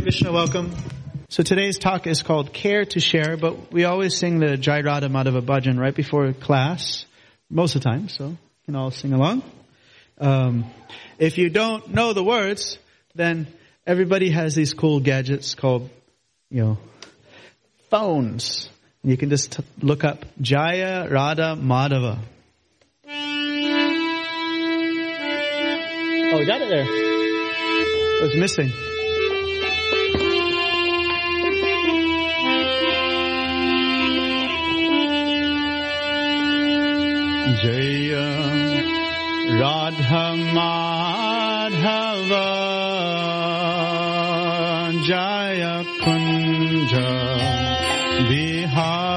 Hare 0.00 0.04
Krishna, 0.06 0.32
welcome. 0.32 0.74
So 1.28 1.42
today's 1.42 1.78
talk 1.78 2.06
is 2.06 2.22
called 2.22 2.54
Care 2.54 2.86
to 2.86 3.00
Share, 3.00 3.36
but 3.36 3.70
we 3.70 3.84
always 3.84 4.16
sing 4.16 4.38
the 4.38 4.56
Jai 4.56 4.80
Radha 4.80 5.08
Madhava 5.08 5.42
Bhajan 5.42 5.78
right 5.78 5.94
before 5.94 6.32
class, 6.32 7.04
most 7.50 7.76
of 7.76 7.82
the 7.82 7.90
time, 7.90 8.08
so 8.08 8.28
you 8.28 8.38
can 8.64 8.76
all 8.76 8.90
sing 8.90 9.12
along. 9.12 9.42
Um, 10.18 10.64
if 11.18 11.36
you 11.36 11.50
don't 11.50 11.90
know 11.90 12.14
the 12.14 12.24
words, 12.24 12.78
then 13.14 13.46
everybody 13.86 14.30
has 14.30 14.54
these 14.54 14.72
cool 14.72 15.00
gadgets 15.00 15.54
called, 15.54 15.90
you 16.48 16.62
know, 16.62 16.78
phones. 17.90 18.70
You 19.02 19.18
can 19.18 19.28
just 19.28 19.52
t- 19.52 19.64
look 19.82 20.02
up 20.02 20.24
Jaya 20.40 21.10
Radha 21.10 21.58
Madhava. 21.60 22.20
Oh, 26.32 26.38
we 26.38 26.46
got 26.46 26.62
it 26.62 26.70
there. 26.70 26.86
It 26.88 28.22
was 28.22 28.34
missing. 28.34 28.72
Jaya 37.62 38.28
Radha 39.60 40.26
Madhava 40.56 42.48
Jaya 45.06 45.74
Kunja 46.02 47.10
Bihar 48.28 49.09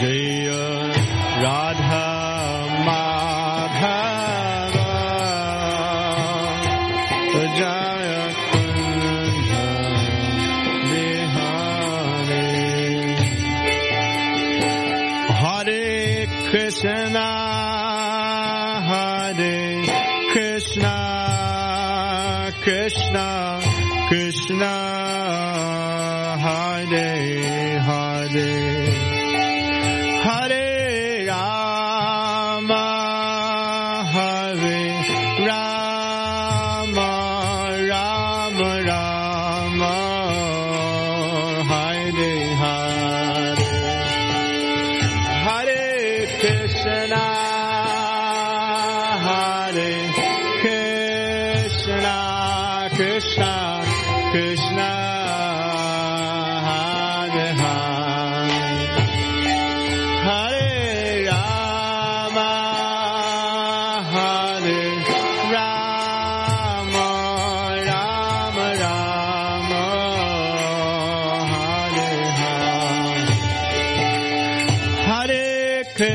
जय 0.01 0.47
Radha 1.43 1.80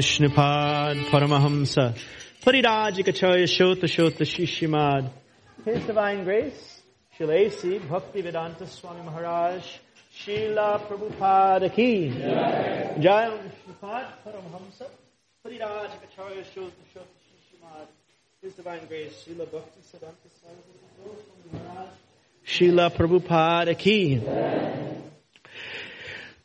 Vishnupad 0.00 0.96
Paramahamsa 1.10 1.94
Parirajikacharya 2.42 3.44
Shota 3.44 3.84
Shota 3.84 4.24
Shishimad 4.24 5.10
His 5.62 5.84
Divine 5.84 6.24
Grace 6.24 6.80
Shilasi 7.18 7.86
Bhakti 7.86 8.22
Vedanta 8.22 8.66
Swami 8.66 9.02
Maharaj 9.04 9.62
Srila 10.18 10.80
Prabhupada 10.86 11.70
Ki 11.70 12.08
Jai 12.08 13.28
Vishnupad 13.44 14.06
Paramahamsa 14.24 14.86
Parirajikacharya 15.44 16.44
Shota 16.54 16.82
Shota 16.94 17.18
Shishimad 17.26 17.86
His 18.40 18.54
Divine 18.54 18.86
Grace 18.88 19.22
Srila 19.22 19.52
Bhakti 19.52 19.80
Vedanta 19.92 20.28
Swami 20.40 20.64
Maharaj 21.52 21.88
Srila 22.46 22.90
Prabhupada 22.90 23.76
Ki 23.76 24.22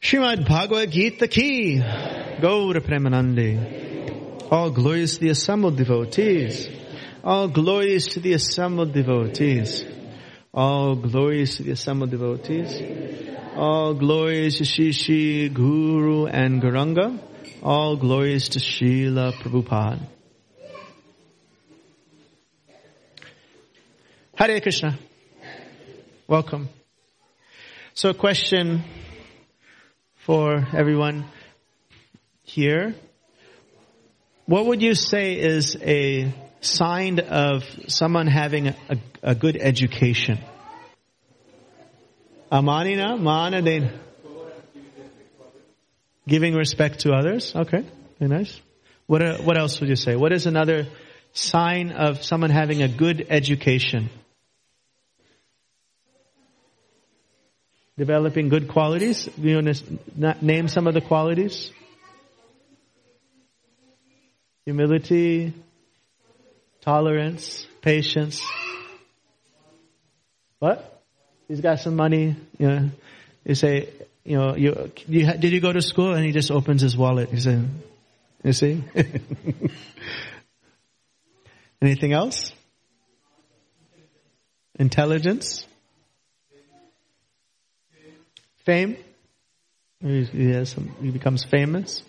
Shrimad 0.01 0.45
Bhagavad 0.45 0.91
Gita 0.91 1.29
Ki 1.29 1.81
Gaura 2.39 2.81
Premanande. 2.81 4.51
All 4.51 4.69
glories 4.69 5.13
to 5.13 5.19
the 5.21 5.29
assembled 5.29 5.77
devotees. 5.77 6.67
All 7.23 7.47
glories 7.47 8.07
to 8.09 8.19
the 8.19 8.33
assembled 8.33 8.91
devotees. 8.91 9.85
All 10.53 10.95
glories 10.95 11.55
to 11.57 11.63
the 11.63 11.71
assembled 11.71 12.11
devotees. 12.11 12.81
All 13.55 13.93
glories 13.93 14.57
to 14.57 14.63
Shishi, 14.63 15.53
Guru 15.53 16.25
and 16.25 16.61
Gauranga. 16.61 17.17
All 17.63 17.95
glories 17.95 18.49
to 18.49 18.59
Srila 18.59 19.31
Prabhupada. 19.33 20.05
Hare 24.35 24.59
Krishna. 24.59 24.99
Welcome. 26.27 26.67
So 27.93 28.09
a 28.09 28.13
question 28.13 28.83
for 30.17 30.67
everyone 30.75 31.25
here. 32.45 32.95
What 34.45 34.67
would 34.67 34.81
you 34.81 34.93
say 34.95 35.33
is 35.33 35.75
a 35.81 36.33
sign 36.61 37.19
of 37.19 37.63
someone 37.87 38.27
having 38.27 38.67
a, 38.67 38.75
a 39.21 39.35
good 39.35 39.57
education? 39.57 40.39
Amanina, 42.51 43.19
manadin. 43.19 43.91
Giving 46.27 46.53
respect 46.55 47.01
to 47.01 47.11
others. 47.11 47.55
Okay, 47.55 47.83
very 48.19 48.29
nice. 48.29 48.59
What, 49.07 49.21
uh, 49.21 49.37
what 49.39 49.57
else 49.57 49.79
would 49.79 49.89
you 49.89 49.95
say? 49.95 50.15
What 50.15 50.31
is 50.31 50.45
another 50.45 50.87
sign 51.33 51.91
of 51.91 52.23
someone 52.23 52.49
having 52.49 52.81
a 52.81 52.87
good 52.87 53.27
education? 53.29 54.09
developing 57.97 58.49
good 58.49 58.67
qualities. 58.67 59.29
You 59.37 59.55
want 59.55 59.75
to 59.75 60.45
name 60.45 60.67
some 60.67 60.87
of 60.87 60.93
the 60.93 61.01
qualities? 61.01 61.71
Humility, 64.65 65.53
tolerance, 66.81 67.67
patience. 67.81 68.41
What? 70.59 71.03
He's 71.47 71.61
got 71.61 71.79
some 71.79 71.95
money. 71.95 72.35
You 72.57 72.67
know, 72.67 72.89
you 73.43 73.55
say, 73.55 73.89
you 74.23 74.37
know, 74.37 74.55
you, 74.55 74.91
you 75.07 75.31
did 75.33 75.51
you 75.51 75.61
go 75.61 75.71
to 75.71 75.81
school? 75.81 76.13
And 76.13 76.25
he 76.25 76.31
just 76.31 76.49
opens 76.49 76.81
his 76.81 76.97
wallet. 76.97 77.29
He 77.29 77.39
said, 77.39 77.69
you 78.43 78.53
see? 78.53 78.83
Anything 81.81 82.13
else? 82.13 82.51
Intelligence? 84.79 85.65
Fame. 88.65 88.97
He, 90.01 90.51
has 90.51 90.69
some, 90.69 90.95
he 91.01 91.11
becomes 91.11 91.43
famous. 91.43 92.03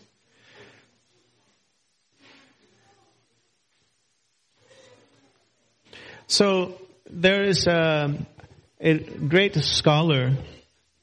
So 6.28 6.80
there 7.08 7.44
is 7.44 7.66
a, 7.68 8.12
a, 8.80 8.98
great 8.98 9.54
scholar 9.56 10.36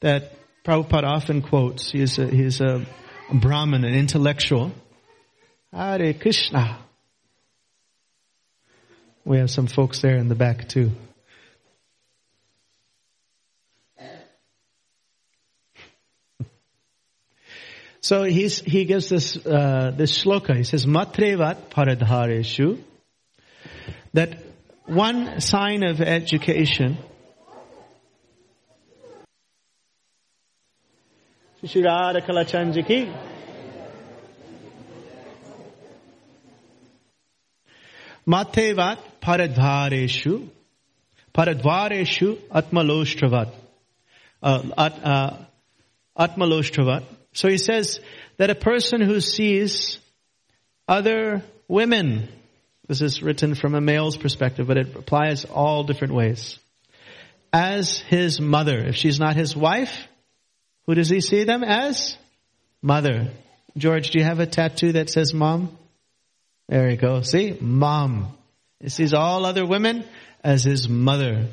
that 0.00 0.32
Prabhupada 0.64 1.04
often 1.04 1.40
quotes. 1.40 1.90
He's 1.90 2.18
a, 2.18 2.26
he 2.26 2.42
is 2.42 2.60
a 2.60 2.86
Brahmin, 3.32 3.84
an 3.84 3.94
intellectual. 3.94 4.72
Hare 5.72 6.12
Krishna. 6.12 6.78
We 9.24 9.38
have 9.38 9.50
some 9.50 9.66
folks 9.66 10.02
there 10.02 10.16
in 10.16 10.28
the 10.28 10.34
back 10.34 10.68
too. 10.68 10.90
So 18.02 18.24
he's, 18.24 18.60
he 18.60 18.84
gives 18.84 19.08
this, 19.08 19.38
uh, 19.46 19.90
this 19.96 20.22
shloka. 20.22 20.54
He 20.54 20.64
says, 20.64 20.84
Matrevat 20.84 21.70
paradareshu. 21.70 22.78
That 24.12 24.38
one 24.86 25.40
sign 25.40 25.82
of 25.82 26.00
education. 26.00 26.98
Shri 31.64 31.82
paradareshu, 31.82 32.20
paradareshu 32.20 32.72
जी 32.72 32.82
की 32.82 33.10
माथेवात 38.28 38.98
atmaloshtravat. 42.52 43.52
Uh, 44.42 44.62
at, 44.76 44.92
uh, 45.02 45.36
atmaloshtravat. 46.18 47.04
So 47.32 47.48
he 47.48 47.56
says 47.56 48.00
that 48.36 48.50
a 48.50 48.54
person 48.54 49.00
who 49.00 49.20
sees 49.20 49.98
other 50.86 51.42
women 51.68 52.28
this 52.86 53.00
is 53.00 53.22
written 53.22 53.54
from 53.54 53.74
a 53.74 53.80
male's 53.80 54.16
perspective, 54.16 54.66
but 54.66 54.76
it 54.76 54.94
applies 54.94 55.44
all 55.44 55.84
different 55.84 56.14
ways, 56.14 56.58
as 57.52 57.98
his 57.98 58.40
mother. 58.40 58.78
If 58.78 58.96
she's 58.96 59.18
not 59.18 59.36
his 59.36 59.56
wife, 59.56 60.06
who 60.86 60.94
does 60.94 61.08
he 61.08 61.20
see 61.20 61.44
them 61.44 61.64
as? 61.64 62.16
Mother. 62.82 63.30
George, 63.76 64.10
do 64.10 64.18
you 64.18 64.24
have 64.24 64.40
a 64.40 64.46
tattoo 64.46 64.92
that 64.92 65.08
says 65.08 65.32
mom? 65.32 65.76
There 66.68 66.90
you 66.90 66.96
go. 66.96 67.22
See? 67.22 67.56
Mom. 67.60 68.36
He 68.80 68.88
sees 68.88 69.14
all 69.14 69.46
other 69.46 69.66
women 69.66 70.04
as 70.42 70.64
his 70.64 70.88
mother. 70.88 71.46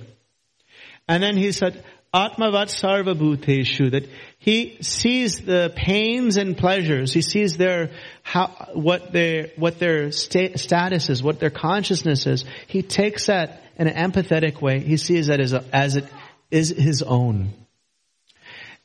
And 1.07 1.23
then 1.23 1.37
he 1.37 1.51
said, 1.51 1.83
Atmavat 2.13 2.67
sarva 2.67 3.15
bhuteshu, 3.15 3.91
that 3.91 4.09
he 4.37 4.77
sees 4.81 5.39
the 5.39 5.71
pains 5.75 6.35
and 6.37 6.57
pleasures. 6.57 7.13
He 7.13 7.21
sees 7.21 7.55
their, 7.57 7.91
how, 8.21 8.47
what 8.73 9.13
their, 9.13 9.51
what 9.55 9.79
their 9.79 10.11
sta- 10.11 10.57
status 10.57 11.09
is, 11.09 11.23
what 11.23 11.39
their 11.39 11.49
consciousness 11.49 12.27
is. 12.27 12.43
He 12.67 12.81
takes 12.81 13.27
that 13.27 13.63
in 13.77 13.87
an 13.87 14.11
empathetic 14.11 14.61
way. 14.61 14.79
He 14.79 14.97
sees 14.97 15.27
that 15.27 15.39
as, 15.39 15.53
a, 15.53 15.63
as 15.71 15.95
it 15.95 16.05
is 16.49 16.69
his 16.69 17.01
own. 17.01 17.53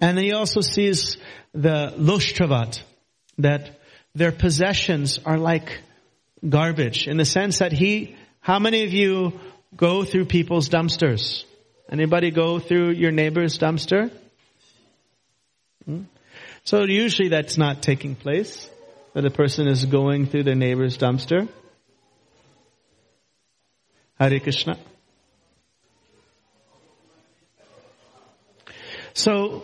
And 0.00 0.18
he 0.18 0.32
also 0.32 0.60
sees 0.60 1.16
the 1.52 1.94
lushtravat, 1.96 2.80
that 3.38 3.80
their 4.14 4.32
possessions 4.32 5.18
are 5.24 5.38
like 5.38 5.80
garbage 6.48 7.08
in 7.08 7.16
the 7.16 7.24
sense 7.24 7.58
that 7.58 7.72
he 7.72 8.16
How 8.46 8.60
many 8.60 8.84
of 8.84 8.92
you 8.92 9.40
go 9.76 10.04
through 10.04 10.26
people's 10.26 10.68
dumpsters? 10.68 11.44
Anybody 11.90 12.30
go 12.30 12.58
through 12.58 12.90
your 12.90 13.12
neighbor's 13.12 13.58
dumpster? 13.58 14.10
Hmm? 15.84 16.02
So 16.64 16.82
usually 16.82 17.28
that's 17.28 17.56
not 17.56 17.82
taking 17.82 18.16
place, 18.16 18.68
that 19.14 19.24
a 19.24 19.30
person 19.30 19.68
is 19.68 19.84
going 19.84 20.26
through 20.26 20.42
their 20.42 20.56
neighbor's 20.56 20.98
dumpster. 20.98 21.48
Hare 24.18 24.40
Krishna. 24.40 24.78
So 29.14 29.62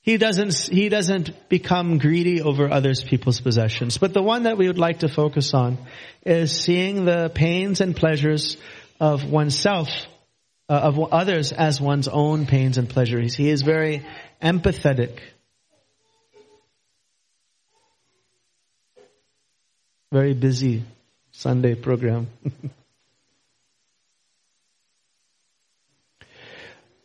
he 0.00 0.16
doesn't, 0.16 0.54
he 0.54 0.88
doesn't 0.88 1.48
become 1.48 1.98
greedy 1.98 2.42
over 2.42 2.68
others 2.68 3.04
people's 3.04 3.40
possessions. 3.40 3.98
But 3.98 4.12
the 4.12 4.22
one 4.22 4.42
that 4.42 4.58
we 4.58 4.66
would 4.66 4.78
like 4.78 4.98
to 5.00 5.08
focus 5.08 5.54
on 5.54 5.78
is 6.26 6.50
seeing 6.52 7.04
the 7.04 7.30
pains 7.32 7.80
and 7.80 7.94
pleasures 7.94 8.56
of 8.98 9.24
oneself, 9.24 9.88
uh, 10.72 10.76
of 10.76 11.12
others 11.12 11.52
as 11.52 11.82
one's 11.82 12.08
own 12.08 12.46
pains 12.46 12.78
and 12.78 12.88
pleasures. 12.88 13.34
He 13.34 13.50
is 13.50 13.60
very 13.60 14.06
empathetic. 14.42 15.18
Very 20.10 20.32
busy 20.32 20.82
Sunday 21.32 21.74
program. 21.74 22.28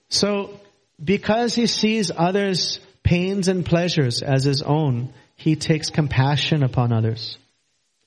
so, 0.10 0.58
because 1.04 1.54
he 1.54 1.68
sees 1.68 2.10
others' 2.16 2.80
pains 3.04 3.50
and 3.50 3.66
pleasures 3.66 4.22
as 4.22 4.46
his 4.46 4.62
own, 4.62 5.14
he 5.36 5.58
takes 5.58 5.90
compassion 5.90 6.64
upon 6.64 6.94
others 6.94 7.38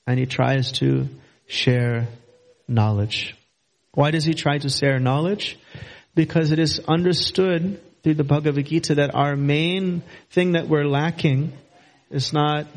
and 0.07 0.17
he 0.17 0.25
tries 0.25 0.71
to 0.79 1.07
share 1.45 2.07
knowledge. 2.67 3.35
Why 3.93 4.11
does 4.11 4.23
he 4.23 4.33
try 4.33 4.57
to 4.57 4.69
share 4.69 4.99
knowledge? 4.99 5.57
Because 6.15 6.51
it 6.51 6.59
is 6.59 6.79
understood 6.87 7.81
through 8.03 8.15
the 8.15 8.23
Bhagavad 8.23 8.65
Gita 8.65 8.95
that 8.95 9.13
our 9.13 9.35
main 9.35 10.03
thing 10.29 10.53
that 10.53 10.67
we're 10.67 10.85
lacking 10.85 11.53
is 12.09 12.33
not 12.33 12.67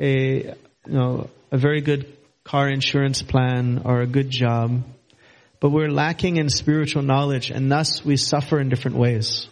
a, 0.00 0.46
you 0.46 0.54
know, 0.86 1.30
a 1.50 1.58
very 1.58 1.80
good 1.80 2.16
car 2.44 2.68
insurance 2.68 3.22
plan 3.22 3.82
or 3.84 4.00
a 4.00 4.06
good 4.06 4.30
job, 4.30 4.82
but 5.60 5.70
we're 5.70 5.90
lacking 5.90 6.36
in 6.36 6.48
spiritual 6.48 7.02
knowledge 7.02 7.50
and 7.50 7.70
thus 7.70 8.04
we 8.04 8.16
suffer 8.16 8.60
in 8.60 8.68
different 8.68 8.96
ways. 8.96 9.48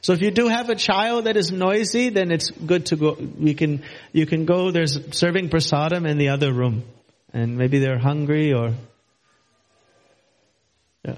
So 0.00 0.12
if 0.12 0.20
you 0.20 0.30
do 0.30 0.48
have 0.48 0.68
a 0.68 0.74
child 0.74 1.24
that 1.24 1.36
is 1.36 1.50
noisy, 1.50 2.10
then 2.10 2.30
it's 2.30 2.50
good 2.50 2.86
to 2.86 2.96
go. 2.96 3.16
You 3.38 3.54
can, 3.54 3.82
you 4.12 4.26
can 4.26 4.44
go, 4.44 4.70
there's 4.70 5.16
serving 5.16 5.48
prasadam 5.48 6.06
in 6.06 6.18
the 6.18 6.28
other 6.28 6.52
room. 6.52 6.84
And 7.34 7.58
maybe 7.58 7.80
they're 7.80 7.98
hungry 7.98 8.54
or, 8.54 8.72
yeah. 11.04 11.16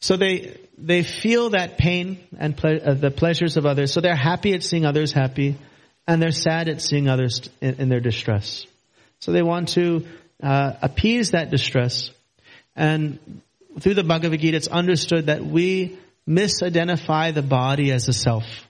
So 0.00 0.16
they, 0.16 0.56
they 0.78 1.02
feel 1.02 1.50
that 1.50 1.76
pain 1.76 2.18
and 2.38 2.56
ple- 2.56 2.80
uh, 2.82 2.94
the 2.94 3.10
pleasures 3.10 3.58
of 3.58 3.66
others. 3.66 3.92
So 3.92 4.00
they're 4.00 4.14
happy 4.14 4.54
at 4.54 4.62
seeing 4.62 4.86
others 4.86 5.12
happy 5.12 5.58
and 6.06 6.22
they're 6.22 6.30
sad 6.30 6.70
at 6.70 6.80
seeing 6.80 7.08
others 7.08 7.50
in, 7.60 7.74
in 7.80 7.88
their 7.90 8.00
distress. 8.00 8.64
So 9.18 9.32
they 9.32 9.42
want 9.42 9.68
to 9.70 10.06
uh, 10.42 10.72
appease 10.80 11.32
that 11.32 11.50
distress 11.50 12.10
and 12.78 13.42
through 13.80 13.94
the 13.94 14.04
Bhagavad 14.04 14.40
Gita, 14.40 14.56
it's 14.56 14.68
understood 14.68 15.26
that 15.26 15.44
we 15.44 15.98
misidentify 16.28 17.34
the 17.34 17.42
body 17.42 17.90
as 17.90 18.08
a 18.08 18.12
self. 18.12 18.67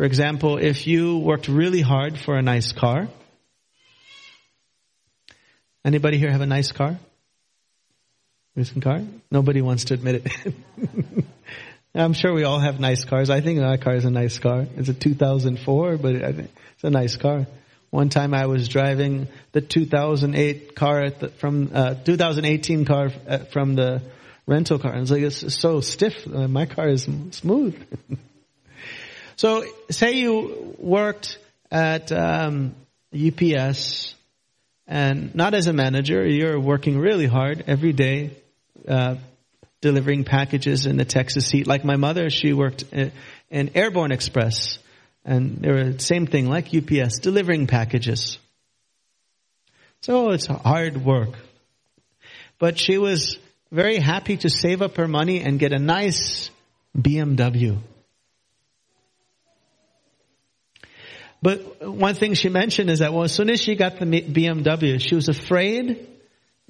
For 0.00 0.06
example, 0.06 0.56
if 0.56 0.86
you 0.86 1.18
worked 1.18 1.46
really 1.46 1.82
hard 1.82 2.18
for 2.18 2.34
a 2.34 2.40
nice 2.40 2.72
car, 2.72 3.06
anybody 5.84 6.16
here 6.16 6.30
have 6.30 6.40
a 6.40 6.46
nice 6.46 6.72
car? 6.72 6.98
Recent 8.56 8.82
car? 8.82 9.02
Nobody 9.30 9.60
wants 9.60 9.84
to 9.84 9.92
admit 9.92 10.22
it. 10.24 10.54
I'm 11.94 12.14
sure 12.14 12.32
we 12.32 12.44
all 12.44 12.60
have 12.60 12.80
nice 12.80 13.04
cars. 13.04 13.28
I 13.28 13.42
think 13.42 13.60
my 13.60 13.76
car 13.76 13.94
is 13.94 14.06
a 14.06 14.10
nice 14.10 14.38
car. 14.38 14.64
It's 14.74 14.88
a 14.88 14.94
2004, 14.94 15.98
but 15.98 16.14
it's 16.14 16.82
a 16.82 16.88
nice 16.88 17.18
car. 17.18 17.46
One 17.90 18.08
time 18.08 18.32
I 18.32 18.46
was 18.46 18.68
driving 18.68 19.28
the 19.52 19.60
2008 19.60 20.74
car 20.74 21.10
the, 21.10 21.28
from 21.28 21.72
uh, 21.74 21.92
2018 21.92 22.86
car 22.86 23.10
uh, 23.28 23.38
from 23.52 23.74
the 23.74 24.00
rental 24.46 24.78
car. 24.78 24.92
And 24.92 25.00
I 25.00 25.02
was 25.02 25.10
like, 25.10 25.20
it's 25.24 25.60
so 25.60 25.82
stiff. 25.82 26.26
Uh, 26.26 26.48
my 26.48 26.64
car 26.64 26.88
is 26.88 27.06
smooth. 27.32 27.76
so 29.40 29.64
say 29.88 30.16
you 30.16 30.76
worked 30.78 31.38
at 31.70 32.12
um, 32.12 32.74
UPS 33.14 34.14
and 34.86 35.34
not 35.34 35.54
as 35.54 35.66
a 35.66 35.72
manager, 35.72 36.28
you're 36.28 36.60
working 36.60 36.98
really 36.98 37.24
hard 37.24 37.64
every 37.66 37.94
day, 37.94 38.36
uh, 38.86 39.14
delivering 39.80 40.24
packages 40.24 40.84
in 40.84 40.98
the 40.98 41.06
Texas 41.06 41.50
heat. 41.50 41.66
Like 41.66 41.86
my 41.86 41.96
mother, 41.96 42.28
she 42.28 42.52
worked 42.52 42.84
in 42.92 43.70
Airborne 43.74 44.12
Express 44.12 44.78
and 45.24 45.56
they 45.62 45.70
were 45.70 45.92
the 45.92 46.00
same 46.00 46.26
thing 46.26 46.46
like 46.46 46.74
UPS, 46.74 47.20
delivering 47.20 47.66
packages. 47.66 48.36
So 50.02 50.32
it's 50.32 50.48
hard 50.48 51.02
work. 51.02 51.30
But 52.58 52.78
she 52.78 52.98
was 52.98 53.38
very 53.72 53.96
happy 54.00 54.36
to 54.36 54.50
save 54.50 54.82
up 54.82 54.98
her 54.98 55.08
money 55.08 55.40
and 55.40 55.58
get 55.58 55.72
a 55.72 55.78
nice 55.78 56.50
BMW. 56.94 57.78
But 61.42 61.88
one 61.88 62.14
thing 62.14 62.34
she 62.34 62.48
mentioned 62.48 62.90
is 62.90 62.98
that 62.98 63.12
well, 63.12 63.24
as 63.24 63.32
soon 63.32 63.48
as 63.48 63.60
she 63.60 63.74
got 63.74 63.98
the 63.98 64.04
BMW, 64.04 65.00
she 65.00 65.14
was 65.14 65.28
afraid 65.28 66.06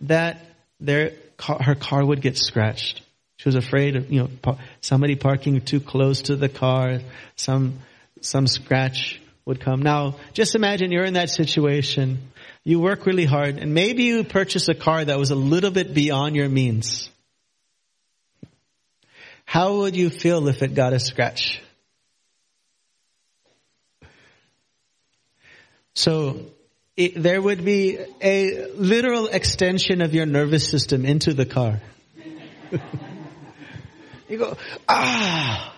that 0.01 0.45
their 0.79 1.13
her 1.39 1.75
car 1.75 2.05
would 2.05 2.21
get 2.21 2.37
scratched. 2.37 3.03
She 3.37 3.49
was 3.49 3.57
afraid 3.57 3.97
of, 3.97 4.13
you 4.13 4.29
know, 4.45 4.59
somebody 4.81 5.17
parking 5.17 5.61
too 5.63 5.81
close 5.81 6.23
to 6.23 6.37
the 6.37 6.49
car, 6.49 7.01
some 7.37 7.81
some 8.21 8.47
scratch 8.47 9.21
would 9.45 9.61
come. 9.61 9.83
Now, 9.83 10.17
just 10.35 10.55
imagine 10.55 10.93
you're 10.93 11.05
in 11.05 11.15
that 11.15 11.31
situation. 11.31 12.31
You 12.63 12.79
work 12.79 13.07
really 13.07 13.25
hard 13.25 13.57
and 13.57 13.73
maybe 13.73 14.05
you 14.05 14.25
purchase 14.25 14.69
a 14.69 14.75
car 14.75 15.05
that 15.05 15.19
was 15.19 15.31
a 15.31 15.35
little 15.35 15.71
bit 15.71 15.95
beyond 15.95 16.37
your 16.37 16.49
means. 16.49 17.09
How 19.47 19.79
would 19.79 19.97
you 19.97 20.11
feel 20.11 20.47
if 20.47 20.63
it 20.63 20.75
got 20.75 20.93
a 20.93 21.01
scratch? 21.01 21.61
So, 25.95 26.47
it, 26.97 27.21
there 27.21 27.41
would 27.41 27.65
be 27.65 27.99
a 28.23 28.71
literal 28.73 29.27
extension 29.27 30.03
of 30.03 30.15
your 30.15 30.27
nervous 30.27 30.69
system 30.69 31.05
into 31.05 31.35
the 31.35 31.47
car. 31.47 31.81
you 34.29 34.39
go, 34.39 34.57
ah! 34.89 35.75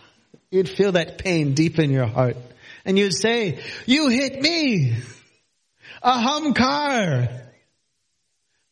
You'd 0.50 0.68
feel 0.68 0.92
that 0.92 1.18
pain 1.18 1.54
deep 1.54 1.78
in 1.78 1.90
your 1.90 2.06
heart. 2.06 2.36
And 2.84 2.98
you'd 2.98 3.14
say, 3.14 3.62
you 3.86 4.08
hit 4.08 4.40
me! 4.40 4.94
A 6.02 6.20
hum 6.20 6.52
car! 6.52 7.28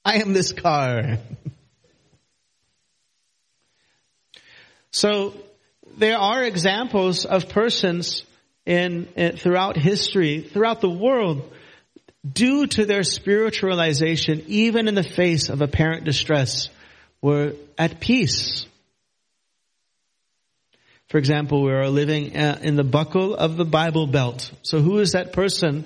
I 0.04 0.16
am 0.16 0.32
this 0.32 0.52
car. 0.52 1.18
so, 4.90 5.34
there 5.96 6.18
are 6.18 6.44
examples 6.44 7.24
of 7.24 7.48
persons 7.48 8.24
in, 8.66 9.08
in, 9.16 9.36
throughout 9.36 9.76
history, 9.76 10.42
throughout 10.42 10.80
the 10.80 10.90
world, 10.90 11.50
due 12.30 12.66
to 12.66 12.84
their 12.84 13.02
spiritualization, 13.02 14.44
even 14.46 14.88
in 14.88 14.94
the 14.94 15.02
face 15.02 15.48
of 15.48 15.62
apparent 15.62 16.04
distress, 16.04 16.68
were 17.22 17.54
at 17.78 18.00
peace. 18.00 18.66
For 21.08 21.18
example, 21.18 21.62
we 21.62 21.72
are 21.72 21.88
living 21.88 22.36
uh, 22.36 22.58
in 22.62 22.76
the 22.76 22.84
buckle 22.84 23.34
of 23.34 23.56
the 23.56 23.64
Bible 23.64 24.06
Belt. 24.06 24.50
So 24.62 24.80
who 24.80 24.98
is 25.00 25.12
that 25.12 25.32
person 25.32 25.84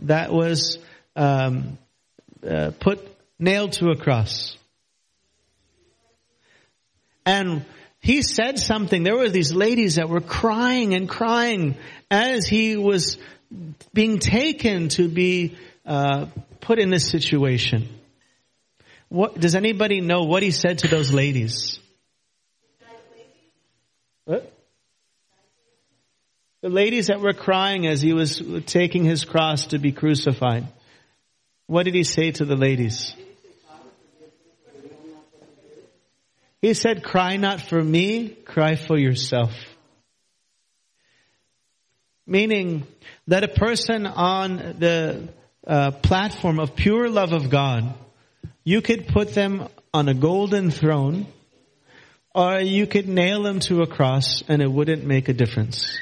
that 0.00 0.30
was 0.32 0.78
um, 1.14 1.78
uh, 2.46 2.72
put 2.78 3.00
nailed 3.38 3.72
to 3.72 3.88
a 3.88 3.96
cross? 3.96 4.56
And 7.24 7.64
he 8.06 8.22
said 8.22 8.56
something. 8.60 9.02
There 9.02 9.16
were 9.16 9.28
these 9.28 9.52
ladies 9.52 9.96
that 9.96 10.08
were 10.08 10.20
crying 10.20 10.94
and 10.94 11.08
crying 11.08 11.74
as 12.08 12.46
he 12.46 12.76
was 12.76 13.18
being 13.92 14.20
taken 14.20 14.90
to 14.90 15.08
be 15.08 15.56
uh, 15.84 16.26
put 16.60 16.78
in 16.78 16.90
this 16.90 17.08
situation. 17.08 17.88
What 19.08 19.40
does 19.40 19.56
anybody 19.56 20.00
know 20.00 20.22
what 20.22 20.44
he 20.44 20.52
said 20.52 20.78
to 20.78 20.88
those 20.88 21.12
ladies? 21.12 21.80
What? 24.24 24.52
The 26.60 26.68
ladies 26.68 27.08
that 27.08 27.18
were 27.18 27.32
crying 27.32 27.88
as 27.88 28.00
he 28.00 28.12
was 28.12 28.40
taking 28.66 29.04
his 29.04 29.24
cross 29.24 29.66
to 29.68 29.80
be 29.80 29.90
crucified. 29.90 30.68
What 31.66 31.86
did 31.86 31.96
he 31.96 32.04
say 32.04 32.30
to 32.30 32.44
the 32.44 32.54
ladies? 32.54 33.16
He 36.62 36.74
said, 36.74 37.04
cry 37.04 37.36
not 37.36 37.60
for 37.60 37.82
me, 37.82 38.30
cry 38.30 38.76
for 38.76 38.98
yourself. 38.98 39.52
Meaning 42.26 42.86
that 43.28 43.44
a 43.44 43.48
person 43.48 44.06
on 44.06 44.56
the 44.78 45.28
uh, 45.66 45.90
platform 45.90 46.58
of 46.58 46.74
pure 46.74 47.08
love 47.08 47.32
of 47.32 47.50
God, 47.50 47.94
you 48.64 48.80
could 48.80 49.06
put 49.06 49.34
them 49.34 49.68
on 49.92 50.08
a 50.08 50.14
golden 50.14 50.70
throne, 50.70 51.26
or 52.34 52.60
you 52.60 52.86
could 52.86 53.08
nail 53.08 53.42
them 53.42 53.60
to 53.60 53.82
a 53.82 53.86
cross 53.86 54.42
and 54.48 54.60
it 54.60 54.70
wouldn't 54.70 55.04
make 55.04 55.28
a 55.28 55.32
difference. 55.32 55.98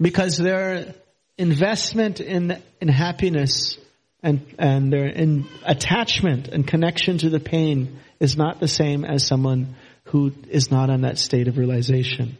Because 0.00 0.36
their 0.36 0.94
investment 1.38 2.20
in, 2.20 2.60
in 2.80 2.88
happiness 2.88 3.78
and, 4.22 4.46
and 4.58 4.92
their 4.92 5.06
in 5.06 5.46
attachment 5.64 6.48
and 6.48 6.66
connection 6.66 7.18
to 7.18 7.30
the 7.30 7.40
pain 7.40 7.98
is 8.20 8.36
not 8.36 8.60
the 8.60 8.68
same 8.68 9.04
as 9.04 9.26
someone 9.26 9.74
who 10.04 10.32
is 10.48 10.70
not 10.70 10.90
on 10.90 11.02
that 11.02 11.18
state 11.18 11.48
of 11.48 11.58
realization. 11.58 12.38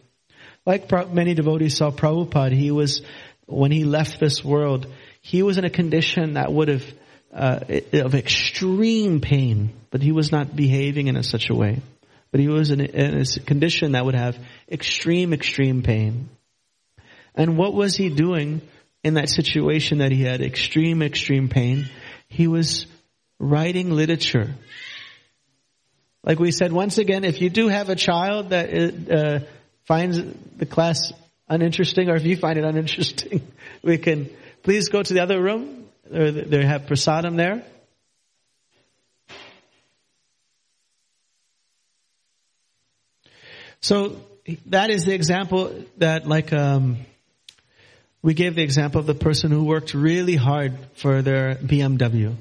Like 0.65 0.91
many 1.13 1.35
devotees 1.35 1.77
saw 1.77 1.91
Prabhupada, 1.91 2.53
he 2.53 2.71
was, 2.71 3.03
when 3.47 3.73
he 3.73 3.85
left 3.85 4.21
this 4.21 4.45
world, 4.45 4.87
he 5.21 5.43
was 5.43 5.59
in 5.59 5.65
a 5.65 5.71
condition 5.71 6.35
that 6.35 6.53
would 6.53 6.69
have, 6.69 6.85
uh, 7.35 7.61
of 7.95 8.15
extreme 8.15 9.21
pain, 9.21 9.73
but 9.91 10.03
he 10.03 10.13
was 10.13 10.31
not 10.31 10.55
behaving 10.55 11.09
in 11.09 11.17
a, 11.17 11.23
such 11.23 11.51
a 11.51 11.55
way. 11.55 11.81
But 12.31 12.41
he 12.41 12.49
was 12.49 12.71
in 12.71 12.81
a, 12.81 12.85
in 12.85 13.21
a 13.21 13.41
condition 13.41 13.93
that 13.93 14.05
would 14.05 14.15
have 14.15 14.39
extreme, 14.71 15.33
extreme 15.33 15.83
pain. 15.83 16.29
And 17.35 17.57
what 17.57 17.75
was 17.75 17.97
he 17.97 18.09
doing 18.09 18.63
in 19.03 19.15
that 19.15 19.29
situation 19.29 19.99
that 19.99 20.13
he 20.13 20.23
had 20.23 20.41
extreme, 20.41 21.03
extreme 21.03 21.49
pain? 21.49 21.89
He 22.29 22.47
was 22.47 22.87
writing 23.39 23.91
literature. 23.91 24.55
Like 26.25 26.39
we 26.39 26.53
said, 26.53 26.73
once 26.73 26.99
again, 26.99 27.25
if 27.25 27.41
you 27.41 27.51
do 27.51 27.69
have 27.69 27.89
a 27.89 27.97
child 27.97 28.51
that 28.51 29.11
uh, 29.11 29.41
finds 29.85 30.21
the 30.57 30.67
class 30.67 31.13
uninteresting, 31.49 32.09
or 32.09 32.15
if 32.15 32.25
you 32.25 32.37
find 32.37 32.59
it 32.59 32.65
uninteresting, 32.65 33.47
we 33.83 33.99
can 33.99 34.31
please 34.63 34.89
go 34.89 35.03
to 35.03 35.15
the 35.15 35.21
other 35.21 35.43
room. 35.43 35.89
They 36.09 36.65
have 36.65 36.83
prasadam 36.83 37.37
there. 37.37 37.65
So 43.81 44.21
that 44.67 44.91
is 44.91 45.05
the 45.05 45.13
example 45.13 45.85
that, 45.99 46.27
like, 46.27 46.53
um, 46.53 46.99
we 48.23 48.35
gave 48.35 48.55
the 48.55 48.63
example 48.63 49.01
of 49.01 49.07
the 49.07 49.15
person 49.15 49.51
who 49.51 49.65
worked 49.65 49.95
really 49.95 50.37
hard 50.37 50.79
for 50.95 51.23
their 51.23 51.57
BMW. 51.57 52.37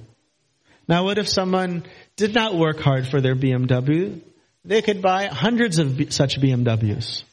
Now, 0.88 1.06
what 1.06 1.18
if 1.18 1.28
someone 1.28 1.84
did 2.16 2.34
not 2.36 2.56
work 2.56 2.80
hard 2.80 3.08
for 3.08 3.22
their 3.22 3.36
BMW? 3.36 4.22
They 4.64 4.82
could 4.82 5.02
buy 5.02 5.26
hundreds 5.26 5.80
of 5.80 6.14
such 6.14 6.40
BMWs. 6.40 7.24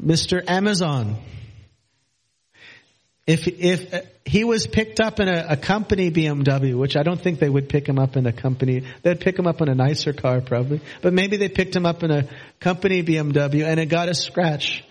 Mr. 0.00 0.42
Amazon. 0.48 1.16
If, 3.24 3.46
if 3.46 3.94
uh, 3.94 4.00
he 4.24 4.42
was 4.42 4.66
picked 4.66 5.00
up 5.00 5.20
in 5.20 5.28
a, 5.28 5.46
a, 5.50 5.56
company 5.56 6.10
BMW, 6.10 6.76
which 6.76 6.96
I 6.96 7.04
don't 7.04 7.20
think 7.20 7.38
they 7.38 7.48
would 7.48 7.68
pick 7.68 7.88
him 7.88 8.00
up 8.00 8.16
in 8.16 8.26
a 8.26 8.32
company, 8.32 8.82
they'd 9.02 9.20
pick 9.20 9.38
him 9.38 9.46
up 9.46 9.60
in 9.60 9.68
a 9.68 9.76
nicer 9.76 10.12
car 10.12 10.40
probably, 10.40 10.80
but 11.02 11.12
maybe 11.12 11.36
they 11.36 11.48
picked 11.48 11.76
him 11.76 11.86
up 11.86 12.02
in 12.02 12.10
a 12.10 12.28
company 12.58 13.04
BMW 13.04 13.64
and 13.64 13.78
it 13.78 13.86
got 13.86 14.08
a 14.08 14.14
scratch. 14.14 14.82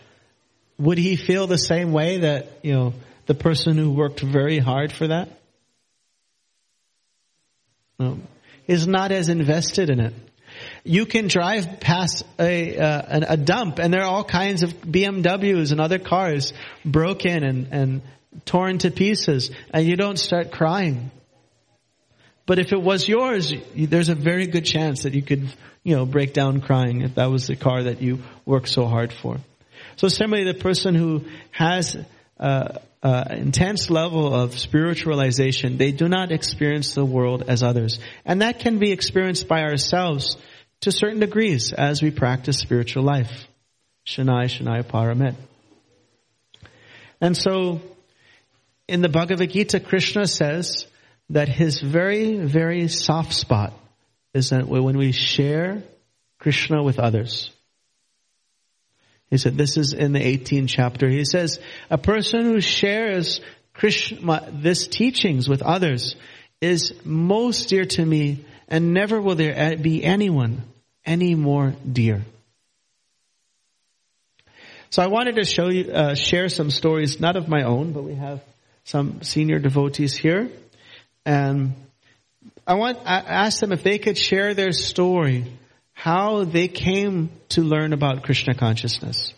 Would 0.82 0.98
he 0.98 1.16
feel 1.16 1.46
the 1.46 1.60
same 1.60 1.92
way 1.92 2.18
that, 2.20 2.48
you 2.64 2.74
know, 2.74 2.94
the 3.28 3.36
person 3.36 3.78
who 3.78 3.92
worked 3.92 4.20
very 4.20 4.58
hard 4.58 4.92
for 4.92 5.10
that? 5.10 5.30
No. 8.00 8.18
Is 8.66 8.88
not 8.88 9.12
as 9.12 9.30
invested 9.30 9.92
in 9.92 10.00
it. 10.00 10.14
You 10.84 11.06
can 11.06 11.28
drive 11.28 11.80
past 11.80 12.26
a, 12.40 12.78
uh, 12.78 13.20
a 13.30 13.38
dump 13.38 13.78
and 13.78 13.94
there 13.94 14.02
are 14.02 14.08
all 14.08 14.24
kinds 14.24 14.64
of 14.64 14.74
BMWs 14.74 15.72
and 15.72 15.80
other 15.80 16.00
cars 16.00 16.52
broken 16.84 17.44
and, 17.44 17.68
and 17.72 18.02
torn 18.46 18.80
to 18.80 18.90
pieces 18.90 19.52
and 19.72 19.86
you 19.86 19.96
don't 19.96 20.18
start 20.18 20.52
crying. 20.52 21.12
But 22.48 22.58
if 22.58 22.74
it 22.74 22.82
was 22.82 23.08
yours, 23.08 23.54
there's 23.76 24.10
a 24.10 24.16
very 24.16 24.48
good 24.48 24.66
chance 24.66 25.04
that 25.04 25.14
you 25.14 25.22
could, 25.22 25.48
you 25.84 25.96
know, 25.96 26.08
break 26.08 26.34
down 26.34 26.60
crying 26.60 27.02
if 27.02 27.16
that 27.16 27.30
was 27.30 27.46
the 27.46 27.56
car 27.56 27.84
that 27.84 28.02
you 28.02 28.24
worked 28.46 28.70
so 28.70 28.88
hard 28.88 29.14
for. 29.14 29.38
So 30.02 30.08
similarly, 30.08 30.52
the 30.52 30.58
person 30.58 30.96
who 30.96 31.26
has 31.52 31.96
uh, 32.40 32.80
intense 33.30 33.92
level 33.92 34.34
of 34.34 34.58
spiritualization, 34.58 35.78
they 35.78 35.92
do 35.92 36.10
not 36.10 36.32
experience 36.32 36.96
the 36.96 37.06
world 37.06 37.44
as 37.48 37.62
others. 37.62 38.00
And 38.26 38.42
that 38.42 38.62
can 38.62 38.80
be 38.80 38.92
experienced 38.92 39.48
by 39.48 39.62
ourselves 39.62 40.38
to 40.80 40.92
certain 40.92 41.20
degrees 41.20 41.72
as 41.72 42.02
we 42.02 42.10
practice 42.10 42.58
spiritual 42.58 43.04
life. 43.04 43.46
Shanai, 44.08 44.46
Shanai 44.46 44.82
Paramit. 44.82 45.36
And 47.22 47.38
so, 47.38 47.80
in 48.88 49.02
the 49.02 49.10
Bhagavad 49.10 49.52
Gita, 49.52 49.80
Krishna 49.80 50.26
says 50.26 50.88
that 51.30 51.48
his 51.48 51.80
very, 51.80 52.38
very 52.38 52.88
soft 52.88 53.34
spot 53.34 53.72
is 54.34 54.50
that 54.50 54.68
when 54.68 54.98
we 54.98 55.12
share 55.12 55.84
Krishna 56.40 56.82
with 56.82 56.98
others. 56.98 57.52
He 59.32 59.38
said, 59.38 59.58
this 59.58 59.78
is 59.78 59.94
in 59.94 60.12
the 60.12 60.20
18th 60.20 60.68
chapter. 60.68 61.10
He 61.10 61.26
says, 61.26 61.60
a 61.90 61.98
person 61.98 62.44
who 62.44 62.60
shares 62.60 63.40
Krishna, 63.74 64.50
this 64.52 64.88
teachings 64.88 65.48
with 65.48 65.62
others 65.62 66.16
is 66.60 66.94
most 67.06 67.70
dear 67.70 67.86
to 67.86 68.06
me 68.06 68.46
and 68.68 68.94
never 68.94 69.20
will 69.20 69.36
there 69.36 69.78
be 69.78 70.04
anyone 70.04 70.64
any 71.06 71.34
more 71.34 71.74
dear. 71.90 72.24
So 74.90 75.02
I 75.02 75.08
wanted 75.08 75.38
to 75.38 75.46
show 75.46 75.70
you, 75.70 75.90
uh, 75.92 76.16
share 76.16 76.50
some 76.50 76.70
stories, 76.70 77.22
not 77.22 77.38
of 77.38 77.48
my 77.48 77.64
own, 77.64 77.94
but 77.94 78.04
we 78.04 78.16
have 78.16 78.42
some 78.84 79.22
senior 79.24 79.58
devotees 79.58 80.16
here. 80.16 80.50
And 81.26 81.74
I 82.68 82.74
want, 82.74 83.00
I 83.06 83.20
asked 83.20 83.62
them 83.62 83.72
if 83.72 83.84
they 83.84 83.98
could 83.98 84.18
share 84.18 84.54
their 84.54 84.74
story, 84.74 85.46
how 86.02 86.46
they 86.46 86.68
came 86.68 87.30
to 87.48 87.62
learn 87.62 87.94
about 87.94 88.24
Krishna 88.24 88.56
consciousness. 88.56 89.36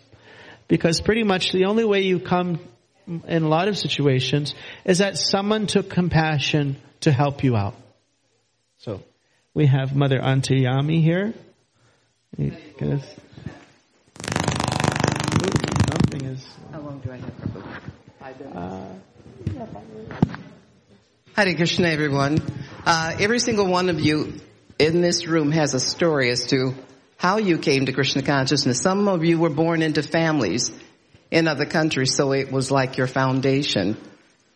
Because 0.69 1.01
pretty 1.01 1.23
much 1.23 1.51
the 1.51 1.65
only 1.65 1.83
way 1.83 2.03
you 2.03 2.21
come 2.21 2.57
in 3.05 3.43
a 3.43 3.49
lot 3.49 3.67
of 3.67 3.77
situations 3.77 4.55
is 4.85 4.99
that 4.99 5.17
someone 5.17 5.67
took 5.67 5.89
compassion 5.89 6.77
to 7.01 7.11
help 7.11 7.43
you 7.43 7.57
out. 7.57 7.75
So 8.77 9.03
we 9.53 9.65
have 9.65 9.93
Mother 9.93 10.19
Antiyami 10.19 11.03
here. 11.03 11.33
Something 15.91 16.23
is. 16.23 16.47
How 16.71 16.79
long 16.79 17.01
do 17.03 17.11
I 17.11 17.17
have 17.17 17.33
for 17.33 17.61
Five 18.21 18.39
minutes. 18.39 18.55
Uh, 18.55 18.95
Hare 21.35 21.55
Krishna, 21.55 21.89
everyone. 21.89 22.41
Uh, 22.85 23.17
every 23.19 23.39
single 23.39 23.67
one 23.67 23.89
of 23.89 23.99
you 23.99 24.39
in 24.79 25.01
this 25.01 25.27
room 25.27 25.51
has 25.51 25.73
a 25.73 25.79
story 25.79 26.29
as 26.29 26.45
to 26.47 26.73
how 27.17 27.37
you 27.37 27.57
came 27.57 27.85
to 27.85 27.93
Krishna 27.93 28.21
consciousness. 28.21 28.81
Some 28.81 29.07
of 29.07 29.23
you 29.23 29.39
were 29.39 29.49
born 29.49 29.81
into 29.81 30.03
families 30.03 30.71
in 31.31 31.47
other 31.47 31.65
countries, 31.65 32.15
so 32.15 32.33
it 32.33 32.51
was 32.51 32.69
like 32.71 32.97
your 32.97 33.07
foundation. 33.07 33.97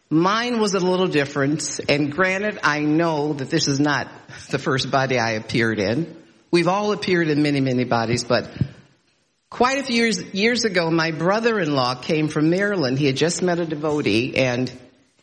Mine 0.09 0.59
was 0.59 0.73
a 0.73 0.79
little 0.79 1.07
different, 1.07 1.79
and 1.89 2.11
granted, 2.11 2.59
I 2.63 2.81
know 2.81 3.33
that 3.33 3.49
this 3.49 3.67
is 3.67 3.79
not 3.79 4.07
the 4.49 4.59
first 4.59 4.89
body 4.89 5.19
I 5.19 5.31
appeared 5.31 5.79
in. 5.79 6.15
We've 6.49 6.67
all 6.67 6.93
appeared 6.93 7.27
in 7.27 7.41
many, 7.41 7.59
many 7.59 7.83
bodies, 7.83 8.23
but 8.23 8.49
quite 9.49 9.79
a 9.79 9.83
few 9.83 9.95
years, 9.95 10.33
years 10.33 10.65
ago, 10.65 10.89
my 10.89 11.11
brother-in-law 11.11 11.95
came 11.95 12.27
from 12.27 12.49
Maryland. 12.49 12.97
He 12.97 13.05
had 13.05 13.17
just 13.17 13.41
met 13.41 13.59
a 13.59 13.65
devotee 13.65 14.35
and 14.37 14.71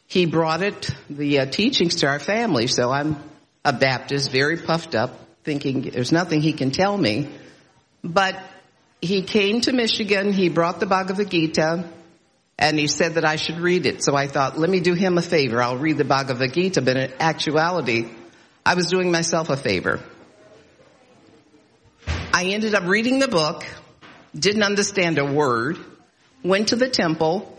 he 0.07 0.27
brought 0.27 0.63
it, 0.63 0.91
the 1.09 1.41
uh, 1.41 1.47
teachings 1.47 1.97
to 1.97 2.07
our 2.07 2.19
family. 2.19 2.67
So 2.67 2.91
I'm 2.91 3.17
a 3.65 3.73
Baptist, 3.73 4.31
very 4.31 4.59
puffed 4.59 4.95
up, 4.95 5.19
thinking 5.43 5.83
there's 5.83 6.13
nothing 6.13 6.41
he 6.41 6.53
can 6.53 6.71
tell 6.71 6.97
me. 6.97 7.29
But 8.03 8.39
he 9.01 9.23
came 9.23 9.61
to 9.63 9.73
Michigan, 9.73 10.33
he 10.33 10.49
brought 10.49 10.81
the 10.81 10.87
Bhagavad 10.87 11.31
Gita, 11.31 11.89
and 12.59 12.79
he 12.79 12.87
said 12.87 13.15
that 13.15 13.25
I 13.25 13.37
should 13.37 13.59
read 13.59 13.87
it. 13.87 14.03
So 14.03 14.15
I 14.15 14.27
thought, 14.27 14.59
let 14.59 14.71
me 14.71 14.81
do 14.81 14.95
him 14.95 15.19
a 15.19 15.23
favor. 15.23 15.63
I'll 15.63 15.79
read 15.79 15.99
the 15.99 16.05
Bhagavad 16.05 16.53
Gita, 16.53 16.83
but 16.83 16.97
in 16.97 17.13
actuality, 17.19 18.09
I 18.65 18.75
was 18.75 18.87
doing 18.87 19.11
myself 19.11 19.51
a 19.51 19.57
favor. 19.57 20.01
I 22.33 22.47
ended 22.47 22.75
up 22.75 22.85
reading 22.85 23.19
the 23.19 23.29
book, 23.29 23.65
didn't 24.39 24.63
understand 24.63 25.19
a 25.19 25.25
word, 25.25 25.79
went 26.43 26.69
to 26.69 26.77
the 26.77 26.89
temple, 26.89 27.51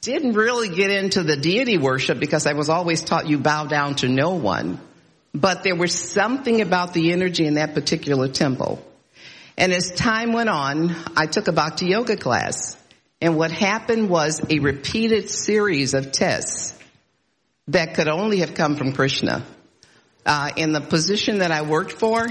didn't 0.00 0.34
really 0.34 0.68
get 0.68 0.90
into 0.90 1.22
the 1.22 1.36
deity 1.36 1.78
worship 1.78 2.20
because 2.20 2.46
I 2.46 2.52
was 2.52 2.68
always 2.68 3.02
taught 3.02 3.28
you 3.28 3.38
bow 3.38 3.66
down 3.66 3.96
to 3.96 4.08
no 4.08 4.34
one. 4.34 4.80
But 5.34 5.62
there 5.62 5.76
was 5.76 5.94
something 5.94 6.60
about 6.60 6.92
the 6.92 7.12
energy 7.12 7.46
in 7.46 7.54
that 7.54 7.74
particular 7.74 8.28
temple. 8.28 8.84
And 9.56 9.72
as 9.72 9.90
time 9.90 10.32
went 10.32 10.48
on, 10.48 10.94
I 11.16 11.26
took 11.26 11.48
a 11.48 11.52
bhakti 11.52 11.86
yoga 11.86 12.16
class. 12.16 12.76
And 13.20 13.36
what 13.36 13.52
happened 13.52 14.10
was 14.10 14.42
a 14.50 14.58
repeated 14.58 15.30
series 15.30 15.94
of 15.94 16.12
tests 16.12 16.78
that 17.68 17.94
could 17.94 18.08
only 18.08 18.38
have 18.38 18.54
come 18.54 18.76
from 18.76 18.92
Krishna. 18.92 19.44
Uh, 20.26 20.50
in 20.56 20.72
the 20.72 20.80
position 20.80 21.38
that 21.38 21.50
I 21.50 21.62
worked 21.62 21.92
for, 21.92 22.28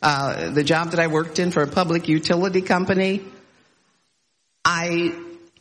uh, 0.00 0.50
the 0.50 0.64
job 0.64 0.92
that 0.92 1.00
I 1.00 1.08
worked 1.08 1.38
in 1.38 1.50
for 1.50 1.62
a 1.62 1.66
public 1.66 2.08
utility 2.08 2.62
company, 2.62 3.24
I 4.64 5.12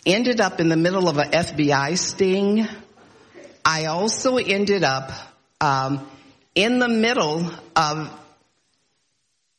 ended 0.06 0.42
up 0.42 0.60
in 0.60 0.70
the 0.70 0.78
middle 0.78 1.10
of 1.10 1.18
an 1.18 1.32
FBI 1.32 1.98
sting. 1.98 2.68
I 3.66 3.86
also 3.86 4.38
ended 4.38 4.84
up 4.84 5.12
um, 5.60 6.08
in 6.58 6.80
the 6.80 6.90
middle 6.90 7.52
of 7.76 8.12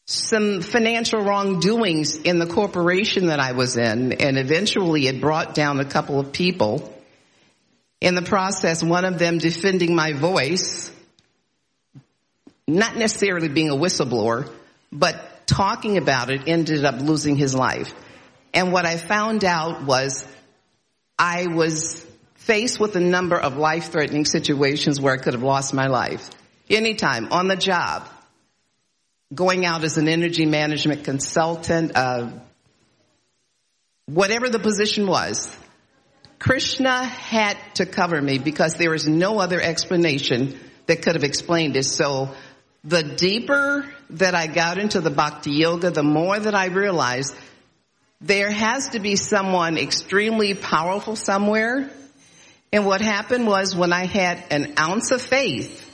some 0.04 0.62
financial 0.62 1.20
wrongdoings 1.20 2.16
in 2.16 2.40
the 2.40 2.46
corporation 2.46 3.26
that 3.26 3.38
I 3.38 3.52
was 3.52 3.76
in, 3.76 4.14
and 4.14 4.36
eventually 4.36 5.06
it 5.06 5.20
brought 5.20 5.54
down 5.54 5.78
a 5.78 5.84
couple 5.84 6.18
of 6.18 6.32
people. 6.32 6.92
In 8.00 8.16
the 8.16 8.22
process, 8.22 8.82
one 8.82 9.04
of 9.04 9.20
them 9.20 9.38
defending 9.38 9.94
my 9.94 10.12
voice, 10.12 10.90
not 12.66 12.96
necessarily 12.96 13.48
being 13.48 13.70
a 13.70 13.76
whistleblower, 13.76 14.50
but 14.90 15.46
talking 15.46 15.98
about 15.98 16.30
it 16.30 16.48
ended 16.48 16.84
up 16.84 17.00
losing 17.00 17.36
his 17.36 17.54
life. 17.54 17.94
And 18.52 18.72
what 18.72 18.86
I 18.86 18.96
found 18.96 19.44
out 19.44 19.84
was 19.84 20.26
I 21.16 21.46
was 21.46 22.04
faced 22.34 22.80
with 22.80 22.96
a 22.96 23.00
number 23.00 23.36
of 23.38 23.56
life-threatening 23.56 24.24
situations 24.24 25.00
where 25.00 25.14
I 25.14 25.18
could 25.18 25.34
have 25.34 25.44
lost 25.44 25.72
my 25.72 25.86
life. 25.86 26.28
Anytime, 26.70 27.32
on 27.32 27.48
the 27.48 27.56
job, 27.56 28.06
going 29.34 29.64
out 29.64 29.84
as 29.84 29.96
an 29.96 30.08
energy 30.08 30.46
management 30.46 31.04
consultant, 31.04 31.92
uh, 31.94 32.30
whatever 34.06 34.48
the 34.48 34.58
position 34.58 35.06
was, 35.06 35.54
Krishna 36.38 37.04
had 37.04 37.56
to 37.74 37.86
cover 37.86 38.20
me 38.20 38.38
because 38.38 38.74
there 38.74 38.90
was 38.90 39.08
no 39.08 39.38
other 39.40 39.60
explanation 39.60 40.58
that 40.86 41.02
could 41.02 41.14
have 41.14 41.24
explained 41.24 41.76
it. 41.76 41.84
So 41.84 42.34
the 42.84 43.02
deeper 43.02 43.84
that 44.10 44.34
I 44.34 44.46
got 44.46 44.78
into 44.78 45.00
the 45.00 45.10
bhakti 45.10 45.52
yoga, 45.52 45.90
the 45.90 46.02
more 46.02 46.38
that 46.38 46.54
I 46.54 46.66
realized 46.66 47.34
there 48.20 48.50
has 48.50 48.90
to 48.90 49.00
be 49.00 49.16
someone 49.16 49.78
extremely 49.78 50.54
powerful 50.54 51.16
somewhere. 51.16 51.90
And 52.72 52.84
what 52.84 53.00
happened 53.00 53.46
was 53.46 53.74
when 53.74 53.92
I 53.92 54.06
had 54.06 54.44
an 54.50 54.74
ounce 54.78 55.10
of 55.10 55.22
faith, 55.22 55.87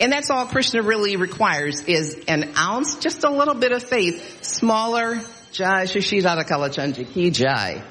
and 0.00 0.10
that's 0.10 0.30
all 0.30 0.46
Krishna 0.46 0.82
really 0.82 1.16
requires 1.16 1.84
is 1.84 2.24
an 2.26 2.54
ounce, 2.56 2.96
just 2.96 3.22
a 3.22 3.30
little 3.30 3.54
bit 3.54 3.72
of 3.72 3.82
faith, 3.82 4.42
smaller, 4.42 5.20
Jai 5.52 5.84
Shishidara 5.84 6.44
Kalachandji, 6.44 7.12
Ki 7.12 7.30
Jai. 7.30 7.82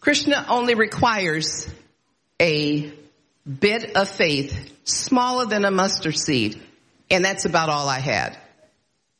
Krishna 0.00 0.46
only 0.48 0.74
requires 0.74 1.68
a 2.40 2.90
bit 3.46 3.96
of 3.96 4.08
faith, 4.08 4.72
smaller 4.84 5.44
than 5.44 5.66
a 5.66 5.70
mustard 5.70 6.16
seed, 6.16 6.60
and 7.10 7.22
that's 7.24 7.44
about 7.44 7.68
all 7.68 7.88
I 7.88 7.98
had. 7.98 8.38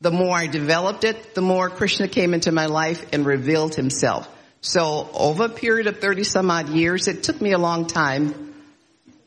The 0.01 0.11
more 0.11 0.35
I 0.35 0.47
developed 0.47 1.03
it, 1.03 1.35
the 1.35 1.41
more 1.41 1.69
Krishna 1.69 2.07
came 2.07 2.33
into 2.33 2.51
my 2.51 2.65
life 2.65 3.05
and 3.13 3.25
revealed 3.25 3.75
himself. 3.75 4.27
So 4.61 5.09
over 5.13 5.45
a 5.45 5.49
period 5.49 5.87
of 5.87 5.99
30 5.99 6.23
some 6.23 6.49
odd 6.49 6.69
years, 6.69 7.07
it 7.07 7.23
took 7.23 7.39
me 7.39 7.51
a 7.51 7.57
long 7.57 7.85
time 7.85 8.52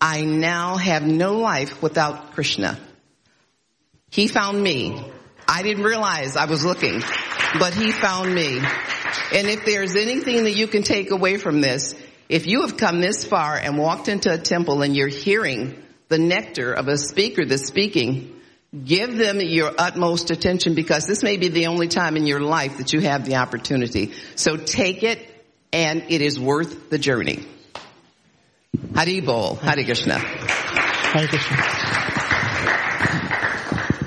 I 0.00 0.22
now 0.22 0.76
have 0.76 1.06
no 1.06 1.38
life 1.38 1.82
without 1.82 2.32
Krishna. 2.32 2.78
He 4.10 4.28
found 4.28 4.62
me. 4.62 5.00
I 5.48 5.62
didn't 5.62 5.84
realize 5.84 6.36
I 6.36 6.46
was 6.46 6.64
looking, 6.64 7.02
but 7.58 7.74
he 7.74 7.92
found 7.92 8.34
me. 8.34 8.58
And 9.32 9.48
if 9.48 9.64
there's 9.64 9.96
anything 9.96 10.44
that 10.44 10.54
you 10.56 10.66
can 10.66 10.82
take 10.82 11.10
away 11.10 11.36
from 11.38 11.60
this, 11.60 11.94
if 12.28 12.46
you 12.46 12.62
have 12.62 12.76
come 12.76 13.00
this 13.00 13.24
far 13.24 13.56
and 13.56 13.78
walked 13.78 14.08
into 14.08 14.32
a 14.32 14.38
temple 14.38 14.82
and 14.82 14.96
you're 14.96 15.06
hearing 15.06 15.82
the 16.08 16.18
nectar 16.18 16.72
of 16.72 16.88
a 16.88 16.98
speaker 16.98 17.44
that's 17.44 17.66
speaking, 17.66 18.40
give 18.84 19.16
them 19.16 19.40
your 19.40 19.72
utmost 19.78 20.30
attention 20.30 20.74
because 20.74 21.06
this 21.06 21.22
may 21.22 21.36
be 21.36 21.48
the 21.48 21.66
only 21.66 21.88
time 21.88 22.16
in 22.16 22.26
your 22.26 22.40
life 22.40 22.78
that 22.78 22.92
you 22.92 23.00
have 23.00 23.24
the 23.24 23.36
opportunity. 23.36 24.12
So 24.34 24.56
take 24.56 25.02
it 25.02 25.18
and 25.72 26.04
it 26.08 26.20
is 26.20 26.38
worth 26.38 26.90
the 26.90 26.98
journey. 26.98 27.46
Hari 28.96 29.20
Bol, 29.20 29.56
Hari 29.56 29.84
Krishna. 29.84 30.18
Hare 30.18 31.28
Krishna. 31.28 31.56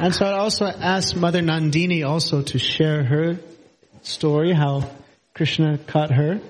And 0.02 0.15
so 0.15 0.25
I 0.25 0.32
also 0.32 0.65
asked 0.65 1.15
Mother 1.15 1.41
Nandini 1.41 2.04
also 2.04 2.41
to 2.41 2.58
share 2.58 3.04
her 3.04 3.38
story, 4.02 4.52
how 4.52 4.89
Krishna 5.36 5.78
caught 5.78 6.10
her. 6.10 6.41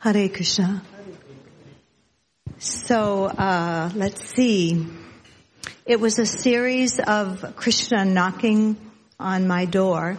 Hare 0.00 0.28
Krishna. 0.28 0.82
So 2.58 3.26
uh, 3.26 3.92
let's 3.94 4.24
see. 4.24 5.05
It 5.86 6.00
was 6.00 6.18
a 6.18 6.26
series 6.26 6.98
of 6.98 7.54
Krishna 7.54 8.04
knocking 8.04 8.76
on 9.20 9.46
my 9.46 9.66
door. 9.66 10.18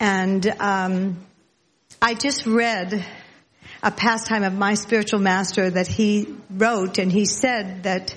And 0.00 0.46
um, 0.58 1.18
I 2.00 2.14
just 2.14 2.46
read 2.46 3.04
a 3.82 3.90
pastime 3.90 4.42
of 4.42 4.54
my 4.54 4.72
spiritual 4.72 5.20
master 5.20 5.68
that 5.68 5.88
he 5.88 6.34
wrote, 6.48 6.96
and 6.96 7.12
he 7.12 7.26
said 7.26 7.82
that 7.82 8.14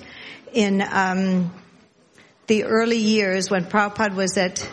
in 0.54 0.82
um, 0.90 1.52
the 2.46 2.64
early 2.64 2.96
years 2.96 3.50
when 3.50 3.66
Prabhupada 3.66 4.14
was 4.14 4.38
at 4.38 4.66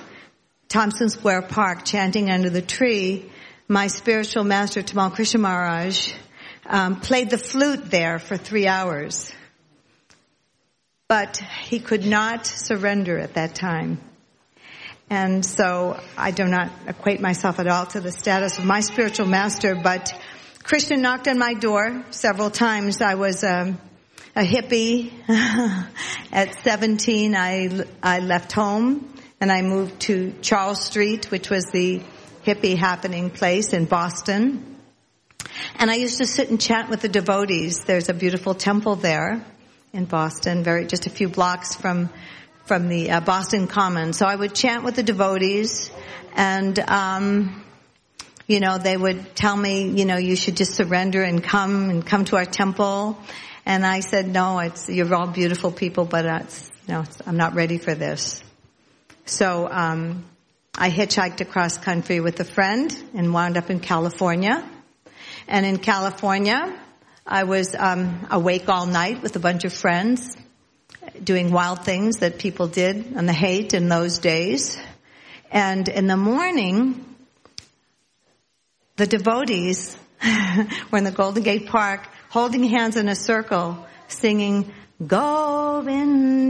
Tompkins 0.70 1.16
Square 1.16 1.42
Park 1.50 1.84
chanting 1.84 2.32
under 2.32 2.50
the 2.50 2.62
tree, 2.62 3.30
my 3.68 3.88
spiritual 3.88 4.46
master 4.46 4.82
Tamal 4.82 5.14
Krishna 5.14 5.42
Maharaj 5.42 6.14
um, 6.66 7.02
played 7.02 7.30
the 7.30 7.38
flute 7.38 7.92
there 7.92 8.20
for 8.20 8.38
three 8.38 8.68
hours 8.68 9.34
but 11.12 11.43
he 11.65 11.78
could 11.78 12.06
not 12.06 12.47
surrender 12.47 13.19
at 13.19 13.34
that 13.34 13.54
time. 13.54 14.00
And 15.10 15.45
so 15.45 16.00
I 16.17 16.32
do 16.32 16.45
not 16.45 16.71
equate 16.88 17.19
myself 17.19 17.60
at 17.60 17.67
all 17.67 17.86
to 17.88 18.00
the 18.00 18.13
status 18.13 18.58
of 18.58 18.63
my 18.63 18.80
spiritual 18.80 19.28
master, 19.28 19.76
but 19.76 20.17
Krishna 20.63 20.95
knocked 20.95 21.28
on 21.28 21.38
my 21.38 21.54
door 21.54 22.06
several 22.12 22.50
times. 22.50 23.02
I 23.02 23.15
was 23.15 23.43
um, 23.43 23.78
a 24.38 24.43
hippie. 24.43 25.12
at 26.32 26.56
17, 26.63 27.36
I, 27.36 27.84
I 28.02 28.19
left 28.19 28.54
home 28.54 29.13
and 29.41 29.52
I 29.52 29.63
moved 29.63 30.00
to 30.04 30.34
Charles 30.41 30.82
Street, 30.82 31.30
which 31.30 31.50
was 31.50 31.65
the 31.74 32.02
hippie 32.45 32.78
happening 32.78 33.32
place 33.32 33.74
in 33.74 33.84
Boston. 33.84 34.78
And 35.76 35.91
I 35.91 35.95
used 35.95 36.19
to 36.19 36.26
sit 36.26 36.50
and 36.50 36.62
chat 36.62 36.89
with 36.89 37.02
the 37.02 37.10
devotees. 37.10 37.84
There's 37.84 38.08
a 38.08 38.13
beautiful 38.13 38.56
temple 38.56 38.95
there 38.95 39.45
in 39.93 40.06
Boston, 40.06 40.63
very 40.63 40.86
just 40.86 41.08
a 41.08 41.10
few 41.10 41.30
blocks 41.30 41.75
from 41.75 42.10
from 42.65 42.88
the 42.88 43.12
uh, 43.12 43.19
Boston 43.21 43.67
Common. 43.67 44.13
So 44.13 44.25
I 44.25 44.36
would 44.36 44.54
chant 44.54 44.84
with 44.84 44.95
the 44.95 45.04
devotees, 45.04 45.91
and 46.34 46.77
um, 46.80 47.63
you 48.47 48.60
know 48.60 48.77
they 48.77 48.95
would 48.95 49.36
tell 49.36 49.56
me, 49.56 49.89
you 49.89 50.06
know, 50.06 50.17
you 50.17 50.36
should 50.36 50.58
just 50.58 50.75
surrender 50.75 51.21
and 51.21 51.43
come 51.43 51.89
and 51.89 52.06
come 52.06 52.25
to 52.25 52.38
our 52.38 52.45
temple. 52.45 53.17
And 53.65 53.86
I 53.86 53.99
said, 53.99 54.27
no, 54.27 54.60
it's 54.60 54.89
you're 54.89 55.13
all 55.13 55.27
beautiful 55.27 55.71
people, 55.71 56.06
but 56.06 56.25
it's, 56.25 56.71
no, 56.88 57.01
it's, 57.01 57.21
I'm 57.27 57.38
not 57.38 57.54
ready 57.54 57.77
for 57.77 57.93
this. 57.93 58.43
So 59.25 59.67
um, 59.69 60.25
I 60.75 60.89
hitchhiked 60.89 61.41
across 61.41 61.77
country 61.77 62.19
with 62.21 62.39
a 62.39 62.43
friend 62.43 62.91
and 63.13 63.34
wound 63.34 63.58
up 63.58 63.69
in 63.69 63.80
California. 63.80 64.67
And 65.47 65.65
in 65.65 65.77
California, 65.77 66.75
I 67.26 67.44
was 67.44 67.76
um, 67.76 68.28
awake 68.32 68.68
all 68.68 68.88
night 68.88 69.22
with 69.22 69.36
a 69.36 69.40
bunch 69.40 69.64
of 69.64 69.74
friends, 69.74 70.36
doing 71.24 71.52
wild 71.52 71.86
things 71.86 72.18
that 72.18 72.40
people 72.40 72.68
did 72.68 73.16
on 73.16 73.28
the 73.28 73.34
Haight 73.34 73.74
in 73.74 73.90
those 73.90 74.18
days. 74.18 74.78
And 75.52 75.88
in 75.88 76.08
the 76.08 76.18
morning, 76.18 77.06
the 78.96 79.06
devotees 79.06 79.96
were 80.92 80.98
in 80.98 81.04
the 81.04 81.12
Golden 81.12 81.44
Gate 81.44 81.68
Park 81.68 82.08
holding 82.30 82.64
hands 82.64 82.96
in 82.96 83.10
a 83.10 83.16
circle, 83.16 83.86
singing 84.08 84.72
Govindam 85.04 86.48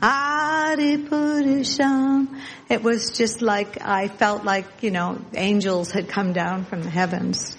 Adipurusham. 0.00 2.28
It 2.68 2.82
was 2.82 3.16
just 3.16 3.40
like 3.42 3.80
I 3.80 4.08
felt 4.08 4.44
like, 4.44 4.66
you 4.82 4.90
know, 4.90 5.20
angels 5.34 5.92
had 5.92 6.08
come 6.08 6.32
down 6.32 6.64
from 6.64 6.82
the 6.82 6.90
heavens. 6.90 7.56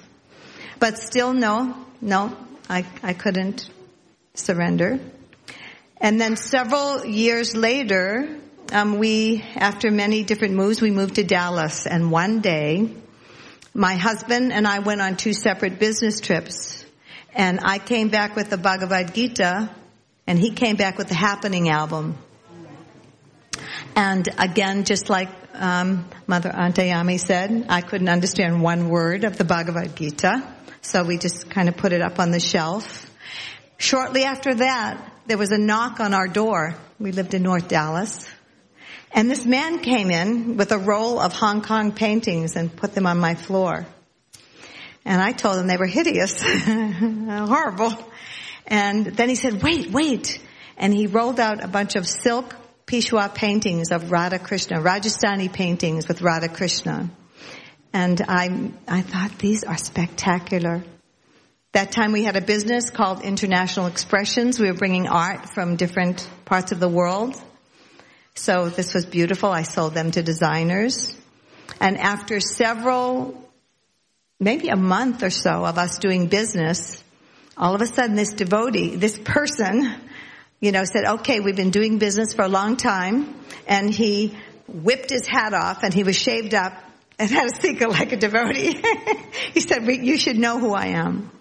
But 0.80 0.98
still 1.00 1.34
no, 1.34 1.87
no, 2.02 2.36
I, 2.70 2.86
I 3.04 3.14
couldn't 3.14 3.70
surrender. 4.34 5.00
And 6.00 6.22
then 6.22 6.36
several 6.36 7.06
years 7.06 7.56
later, 7.56 8.40
um, 8.72 9.00
we, 9.00 9.44
after 9.56 9.90
many 9.90 10.24
different 10.24 10.56
moves, 10.56 10.82
we 10.82 10.92
moved 10.92 11.16
to 11.16 11.24
Dallas. 11.24 11.88
And 11.88 12.12
one 12.12 12.42
day, 12.42 12.94
my 13.74 13.96
husband 13.96 14.52
and 14.54 14.68
I 14.68 14.80
went 14.80 15.02
on 15.02 15.18
two 15.18 15.34
separate 15.34 15.80
business 15.80 16.20
trips. 16.20 16.86
And 17.34 17.60
I 17.64 17.78
came 17.78 18.10
back 18.10 18.36
with 18.36 18.50
the 18.50 18.58
Bhagavad 18.58 19.14
Gita, 19.14 19.70
and 20.26 20.40
he 20.40 20.52
came 20.52 20.76
back 20.76 20.98
with 20.98 21.08
the 21.08 21.16
Happening 21.16 21.70
album. 21.70 22.18
And 23.96 24.28
again, 24.38 24.84
just 24.84 25.10
like 25.10 25.30
um, 25.54 26.08
Mother 26.28 26.50
Antayami 26.50 27.20
said, 27.20 27.66
I 27.70 27.82
couldn't 27.82 28.10
understand 28.10 28.62
one 28.62 28.90
word 28.90 29.24
of 29.24 29.38
the 29.38 29.44
Bhagavad 29.44 29.96
Gita, 29.96 30.44
so 30.88 31.04
we 31.04 31.18
just 31.18 31.50
kind 31.50 31.68
of 31.68 31.76
put 31.76 31.92
it 31.92 32.02
up 32.02 32.18
on 32.18 32.32
the 32.32 32.40
shelf. 32.40 33.12
Shortly 33.78 34.24
after 34.24 34.56
that, 34.56 35.12
there 35.26 35.38
was 35.38 35.52
a 35.52 35.58
knock 35.58 36.00
on 36.00 36.14
our 36.14 36.30
door. 36.30 36.76
We 36.98 37.12
lived 37.12 37.34
in 37.34 37.44
North 37.44 37.68
Dallas. 37.68 38.26
And 39.12 39.30
this 39.30 39.46
man 39.46 39.80
came 39.80 40.12
in 40.12 40.56
with 40.56 40.72
a 40.72 40.78
roll 40.78 41.20
of 41.20 41.34
Hong 41.34 41.62
Kong 41.62 41.92
paintings 41.92 42.56
and 42.56 42.74
put 42.74 42.94
them 42.94 43.06
on 43.06 43.20
my 43.20 43.36
floor. 43.36 43.86
And 45.04 45.22
I 45.22 45.34
told 45.34 45.58
him 45.58 45.68
they 45.68 45.76
were 45.76 45.88
hideous, 45.88 46.42
horrible. 46.66 47.94
And 48.66 49.08
then 49.08 49.28
he 49.28 49.36
said, 49.36 49.62
wait, 49.62 49.92
wait. 49.92 50.40
And 50.78 50.94
he 50.94 51.08
rolled 51.08 51.42
out 51.42 51.62
a 51.62 51.68
bunch 51.68 51.98
of 51.98 52.08
silk 52.08 52.56
Pichwai 52.86 53.36
paintings 53.36 53.92
of 53.92 54.10
Radha 54.10 54.40
Krishna, 54.40 54.80
Rajasthani 54.80 55.52
paintings 55.52 56.08
with 56.08 56.22
Radha 56.22 56.48
Krishna. 56.48 57.10
And 57.94 58.22
I, 58.28 58.72
I 58.88 59.02
thought 59.02 59.38
these 59.40 59.64
are 59.64 59.78
spectacular. 59.78 60.84
That 61.74 61.92
time 61.92 62.12
we 62.12 62.24
had 62.24 62.36
a 62.36 62.42
business 62.42 62.90
called 62.90 63.24
International 63.24 63.88
Expressions. 63.88 64.60
We 64.60 64.68
were 64.68 64.78
bringing 64.78 65.08
art 65.08 65.50
from 65.50 65.76
different 65.76 66.28
parts 66.46 66.72
of 66.72 66.80
the 66.80 66.90
world. 66.90 67.42
So 68.36 68.70
this 68.70 68.94
was 68.94 69.06
beautiful. 69.06 69.50
I 69.50 69.64
sold 69.64 69.94
them 69.94 70.12
to 70.12 70.24
designers. 70.24 71.16
And 71.80 71.98
after 71.98 72.40
several 72.40 73.44
maybe 74.40 74.70
a 74.70 74.76
month 74.76 75.24
or 75.24 75.30
so 75.30 75.66
of 75.66 75.78
us 75.78 75.98
doing 75.98 76.28
business, 76.28 77.04
all 77.58 77.74
of 77.74 77.82
a 77.82 77.88
sudden 77.88 78.16
this 78.16 78.34
devotee, 78.34 78.96
this 78.96 79.18
person, 79.18 79.96
you 80.60 80.72
know, 80.72 80.84
said, 80.84 81.06
okay, 81.06 81.40
we've 81.40 81.56
been 81.56 81.72
doing 81.72 81.98
business 81.98 82.34
for 82.34 82.44
a 82.44 82.48
long 82.48 82.78
time. 82.78 83.36
And 83.68 83.94
he 83.94 84.38
whipped 84.68 85.10
his 85.10 85.28
hat 85.28 85.54
off 85.54 85.84
and 85.84 85.94
he 85.94 86.04
was 86.04 86.16
shaved 86.16 86.54
up 86.54 86.74
and 87.20 87.30
had 87.30 87.48
a 87.48 87.56
speaker 87.56 87.88
like 87.88 88.12
a 88.12 88.18
devotee. 88.18 88.84
he 89.54 89.60
said, 89.60 89.88
you 89.88 90.18
should 90.18 90.38
know 90.38 90.60
who 90.60 90.74
I 90.74 90.88
am. 90.88 91.32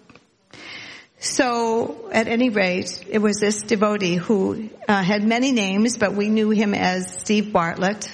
So, 1.19 2.09
at 2.11 2.27
any 2.27 2.49
rate, 2.49 3.03
it 3.09 3.17
was 3.17 3.37
this 3.39 3.63
devotee 3.63 4.15
who 4.15 4.69
uh, 4.87 5.01
had 5.01 5.23
many 5.23 5.51
names, 5.51 5.97
but 5.97 6.13
we 6.13 6.29
knew 6.29 6.51
him 6.51 6.75
as 6.75 7.11
Steve 7.21 7.51
Bartlett, 7.51 8.11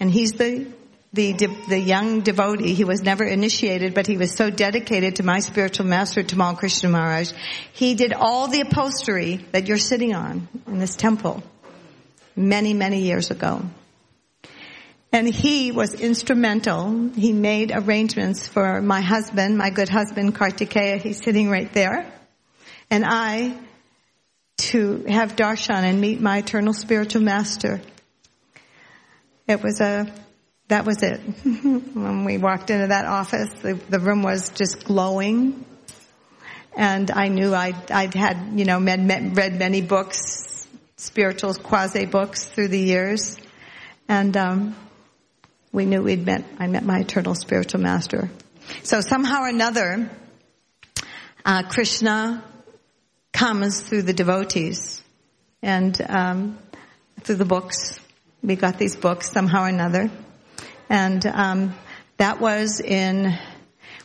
and 0.00 0.10
he's 0.10 0.32
the 0.32 0.66
the, 1.12 1.32
the 1.68 1.78
young 1.78 2.20
devotee. 2.20 2.74
He 2.74 2.84
was 2.84 3.02
never 3.02 3.24
initiated, 3.24 3.94
but 3.94 4.06
he 4.06 4.16
was 4.16 4.34
so 4.34 4.50
dedicated 4.50 5.16
to 5.16 5.22
my 5.22 5.40
spiritual 5.40 5.86
master, 5.86 6.22
Tamal 6.22 6.56
Krishna 6.56 6.90
Maharaj. 6.90 7.32
He 7.72 7.94
did 7.94 8.12
all 8.12 8.48
the 8.48 8.60
upholstery 8.60 9.44
that 9.52 9.66
you're 9.66 9.78
sitting 9.78 10.14
on 10.14 10.48
in 10.66 10.78
this 10.78 10.96
temple 10.96 11.42
many, 12.36 12.74
many 12.74 13.02
years 13.02 13.30
ago. 13.30 13.62
And 15.10 15.26
he 15.26 15.72
was 15.72 15.94
instrumental. 15.94 17.08
He 17.14 17.32
made 17.32 17.72
arrangements 17.74 18.46
for 18.46 18.82
my 18.82 19.00
husband, 19.00 19.56
my 19.56 19.70
good 19.70 19.88
husband, 19.88 20.34
Kartikeya. 20.34 21.00
He's 21.00 21.22
sitting 21.22 21.48
right 21.48 21.72
there. 21.72 22.12
And 22.90 23.04
I 23.06 23.56
to 24.58 25.04
have 25.08 25.36
darshan 25.36 25.82
and 25.82 26.00
meet 26.00 26.20
my 26.20 26.38
eternal 26.38 26.74
spiritual 26.74 27.22
master. 27.22 27.80
It 29.46 29.62
was 29.62 29.80
a 29.80 30.12
that 30.68 30.84
was 30.84 31.02
it. 31.02 31.18
when 31.44 32.24
we 32.24 32.36
walked 32.36 32.68
into 32.68 32.88
that 32.88 33.06
office, 33.06 33.48
the, 33.62 33.74
the, 33.88 33.98
room 33.98 34.22
was 34.22 34.50
just 34.50 34.84
glowing. 34.84 35.64
And 36.76 37.10
I 37.10 37.28
knew 37.28 37.54
I'd, 37.54 37.90
I'd 37.90 38.12
had, 38.12 38.52
you 38.54 38.66
know, 38.66 38.78
med, 38.78 39.00
med, 39.00 39.34
read 39.34 39.58
many 39.58 39.80
books, 39.80 40.68
spiritual 40.96 41.54
quasi 41.54 42.04
books 42.04 42.44
through 42.44 42.68
the 42.68 42.78
years. 42.78 43.38
And, 44.08 44.36
um, 44.36 44.76
we 45.72 45.84
knew 45.84 46.02
we'd 46.02 46.24
met, 46.24 46.44
I 46.58 46.66
met 46.66 46.84
my 46.84 47.00
eternal 47.00 47.34
spiritual 47.34 47.80
master. 47.80 48.30
So 48.82 49.00
somehow 49.00 49.42
or 49.42 49.48
another, 49.48 50.10
uh, 51.44 51.62
Krishna 51.64 52.42
comes 53.32 53.80
through 53.80 54.02
the 54.02 54.12
devotees 54.12 55.02
and, 55.62 56.00
um, 56.08 56.58
through 57.22 57.36
the 57.36 57.44
books. 57.44 58.00
We 58.42 58.56
got 58.56 58.78
these 58.78 58.96
books 58.96 59.30
somehow 59.30 59.64
or 59.64 59.68
another. 59.68 60.10
And 60.88 61.24
um, 61.26 61.74
that 62.16 62.40
was 62.40 62.80
in, 62.80 63.38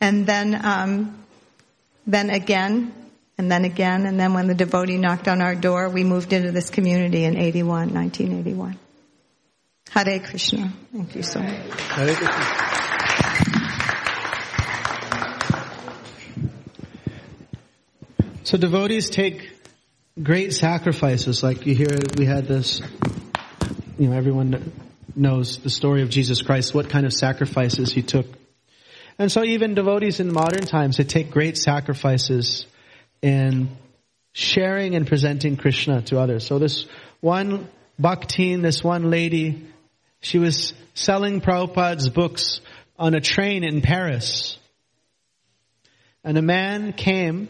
and 0.00 0.26
then, 0.26 0.64
um, 0.64 1.21
then 2.06 2.30
again, 2.30 2.92
and 3.38 3.50
then 3.50 3.64
again, 3.64 4.06
and 4.06 4.18
then 4.18 4.34
when 4.34 4.46
the 4.46 4.54
devotee 4.54 4.98
knocked 4.98 5.28
on 5.28 5.40
our 5.40 5.54
door, 5.54 5.88
we 5.88 6.04
moved 6.04 6.32
into 6.32 6.52
this 6.52 6.70
community 6.70 7.24
in 7.24 7.36
81, 7.36 7.92
1981. 7.94 8.78
Hare 9.90 10.20
Krishna. 10.20 10.72
Thank 10.92 11.16
you 11.16 11.22
so 11.22 11.40
much. 11.40 11.80
Hare 11.80 12.14
Krishna. 12.14 12.72
So 18.44 18.58
devotees 18.58 19.08
take 19.08 19.50
great 20.20 20.52
sacrifices, 20.52 21.42
like 21.42 21.64
you 21.66 21.74
hear 21.74 21.88
we 22.18 22.26
had 22.26 22.46
this, 22.46 22.82
you 23.98 24.08
know, 24.08 24.16
everyone 24.16 24.72
knows 25.14 25.58
the 25.58 25.70
story 25.70 26.02
of 26.02 26.10
Jesus 26.10 26.42
Christ, 26.42 26.74
what 26.74 26.90
kind 26.90 27.06
of 27.06 27.12
sacrifices 27.12 27.92
he 27.92 28.02
took. 28.02 28.26
And 29.22 29.30
so 29.30 29.44
even 29.44 29.74
devotees 29.74 30.18
in 30.18 30.32
modern 30.32 30.62
times, 30.62 30.96
they 30.96 31.04
take 31.04 31.30
great 31.30 31.56
sacrifices 31.56 32.66
in 33.22 33.68
sharing 34.32 34.96
and 34.96 35.06
presenting 35.06 35.56
Krishna 35.56 36.02
to 36.06 36.18
others. 36.18 36.44
So 36.44 36.58
this 36.58 36.86
one 37.20 37.68
bhaktin, 38.00 38.62
this 38.62 38.82
one 38.82 39.10
lady, 39.10 39.64
she 40.22 40.40
was 40.40 40.74
selling 40.94 41.40
Prabhupada's 41.40 42.08
books 42.08 42.60
on 42.98 43.14
a 43.14 43.20
train 43.20 43.62
in 43.62 43.80
Paris. 43.80 44.58
And 46.24 46.36
a 46.36 46.42
man 46.42 46.92
came 46.92 47.48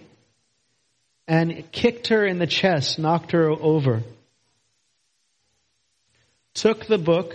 and 1.27 1.73
kicked 1.73 2.09
her 2.09 2.27
in 2.27 2.39
the 2.39 2.47
chest, 2.47 2.99
knocked 2.99 3.33
her 3.33 3.49
over. 3.49 4.03
Took 6.53 6.85
the 6.85 6.99
book 6.99 7.35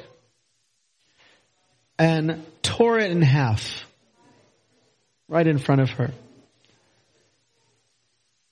and 1.97 2.45
tore 2.61 2.99
it 2.99 3.09
in 3.09 3.23
half 3.23 3.86
right 5.27 5.45
in 5.45 5.57
front 5.57 5.81
of 5.81 5.89
her. 5.91 6.11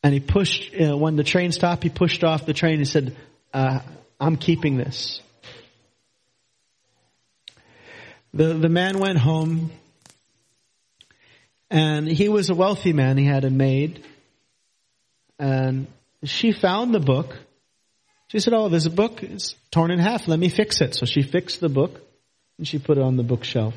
And 0.04 0.14
he 0.14 0.20
pushed, 0.20 0.72
you 0.74 0.88
know, 0.88 0.98
when 0.98 1.16
the 1.16 1.24
train 1.24 1.52
stopped, 1.52 1.84
he 1.84 1.90
pushed 1.90 2.24
off 2.24 2.46
the 2.46 2.54
train. 2.54 2.80
He 2.80 2.86
said, 2.86 3.16
uh, 3.54 3.80
I'm 4.20 4.38
keeping 4.38 4.78
this. 4.78 5.22
The, 8.34 8.54
the 8.54 8.70
man 8.70 9.00
went 9.00 9.18
home 9.18 9.72
and 11.72 12.08
he 12.08 12.30
was 12.30 12.50
a 12.50 12.54
wealthy 12.56 12.94
man. 12.94 13.18
He 13.18 13.26
had 13.26 13.46
a 13.46 13.50
maid 13.50 14.06
and 15.40 15.88
she 16.24 16.52
found 16.52 16.94
the 16.94 17.00
book. 17.00 17.36
She 18.28 18.40
said, 18.40 18.54
oh, 18.54 18.70
there's 18.70 18.86
a 18.86 18.92
book. 18.92 19.24
It's 19.24 19.56
torn 19.72 19.92
in 19.92 20.00
half. 20.00 20.28
Let 20.28 20.40
me 20.40 20.50
fix 20.50 20.82
it. 20.82 20.96
So 20.96 21.06
she 21.06 21.22
fixed 21.22 21.62
the 21.62 21.70
book 21.70 22.02
and 22.58 22.68
she 22.68 22.80
put 22.80 22.98
it 22.98 23.04
on 23.04 23.18
the 23.18 23.24
bookshelf. 23.24 23.74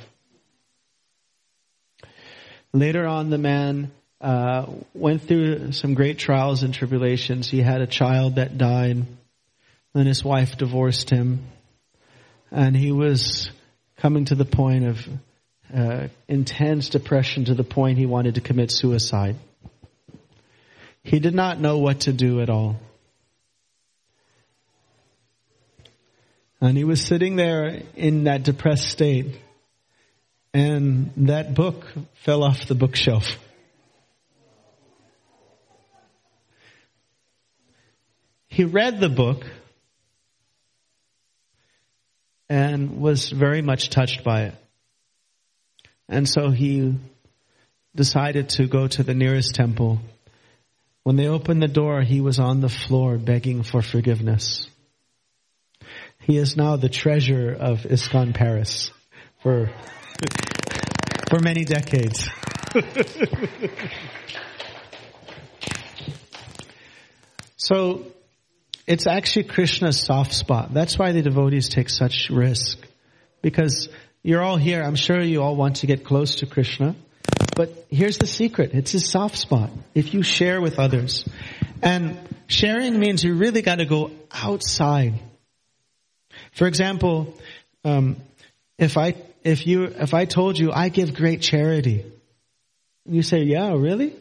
Later 2.72 3.06
on, 3.06 3.30
the 3.30 3.38
man 3.38 3.90
uh, 4.20 4.66
went 4.94 5.22
through 5.22 5.72
some 5.72 5.94
great 5.94 6.18
trials 6.18 6.62
and 6.62 6.74
tribulations. 6.74 7.48
He 7.48 7.60
had 7.60 7.80
a 7.80 7.86
child 7.86 8.36
that 8.36 8.58
died. 8.58 9.04
Then 9.94 10.06
his 10.06 10.22
wife 10.22 10.58
divorced 10.58 11.10
him. 11.10 11.46
And 12.50 12.76
he 12.76 12.92
was 12.92 13.50
coming 13.96 14.26
to 14.26 14.34
the 14.34 14.44
point 14.44 14.84
of 14.84 15.08
uh, 15.74 16.08
intense 16.28 16.88
depression 16.88 17.46
to 17.46 17.54
the 17.54 17.64
point 17.64 17.98
he 17.98 18.06
wanted 18.06 18.36
to 18.36 18.40
commit 18.40 18.70
suicide. 18.70 19.36
He 21.02 21.20
did 21.20 21.34
not 21.34 21.60
know 21.60 21.78
what 21.78 22.00
to 22.00 22.12
do 22.12 22.40
at 22.40 22.50
all. 22.50 22.76
And 26.60 26.76
he 26.76 26.84
was 26.84 27.00
sitting 27.00 27.36
there 27.36 27.82
in 27.94 28.24
that 28.24 28.42
depressed 28.42 28.88
state, 28.88 29.38
and 30.52 31.12
that 31.28 31.54
book 31.54 31.86
fell 32.24 32.42
off 32.42 32.66
the 32.66 32.74
bookshelf. 32.74 33.38
He 38.48 38.64
read 38.64 39.00
the 39.00 39.08
book 39.08 39.44
and 42.48 43.00
was 43.00 43.30
very 43.30 43.62
much 43.62 43.90
touched 43.90 44.24
by 44.24 44.44
it. 44.44 44.54
And 46.08 46.28
so 46.28 46.50
he 46.50 46.98
decided 47.94 48.48
to 48.50 48.66
go 48.66 48.88
to 48.88 49.02
the 49.02 49.14
nearest 49.14 49.54
temple 49.54 50.00
when 51.08 51.16
they 51.16 51.26
opened 51.26 51.62
the 51.62 51.68
door, 51.68 52.02
he 52.02 52.20
was 52.20 52.38
on 52.38 52.60
the 52.60 52.68
floor 52.68 53.16
begging 53.16 53.62
for 53.62 53.80
forgiveness. 53.80 54.68
He 56.20 56.36
is 56.36 56.54
now 56.54 56.76
the 56.76 56.90
treasure 56.90 57.50
of 57.50 57.78
ISKCON 57.84 58.34
Paris 58.34 58.90
for, 59.42 59.70
for 61.28 61.40
many 61.40 61.64
decades. 61.64 62.28
so, 67.56 68.06
it's 68.86 69.06
actually 69.06 69.44
Krishna's 69.44 70.00
soft 70.00 70.32
spot. 70.32 70.72
That's 70.72 70.98
why 70.98 71.12
the 71.12 71.22
devotees 71.22 71.68
take 71.68 71.90
such 71.90 72.30
risk. 72.30 72.78
Because 73.42 73.88
you're 74.22 74.42
all 74.42 74.56
here, 74.56 74.82
I'm 74.82 74.96
sure 74.96 75.20
you 75.20 75.42
all 75.42 75.54
want 75.56 75.76
to 75.76 75.86
get 75.86 76.04
close 76.04 76.36
to 76.36 76.46
Krishna. 76.46 76.96
But 77.54 77.86
here's 77.90 78.18
the 78.18 78.26
secret. 78.26 78.70
It's 78.72 78.92
his 78.92 79.10
soft 79.10 79.36
spot. 79.36 79.70
If 79.94 80.14
you 80.14 80.22
share 80.22 80.60
with 80.60 80.78
others. 80.78 81.28
And 81.82 82.16
sharing 82.46 82.98
means 82.98 83.22
you 83.22 83.34
really 83.34 83.62
gotta 83.62 83.84
go 83.84 84.10
outside. 84.32 85.14
For 86.52 86.66
example, 86.66 87.34
um, 87.84 88.16
if 88.78 88.96
I, 88.96 89.14
if 89.42 89.66
you, 89.66 89.84
if 89.84 90.14
I 90.14 90.24
told 90.24 90.58
you 90.58 90.72
I 90.72 90.88
give 90.88 91.14
great 91.14 91.42
charity, 91.42 92.04
you 93.06 93.22
say, 93.22 93.42
yeah, 93.42 93.72
really? 93.74 94.14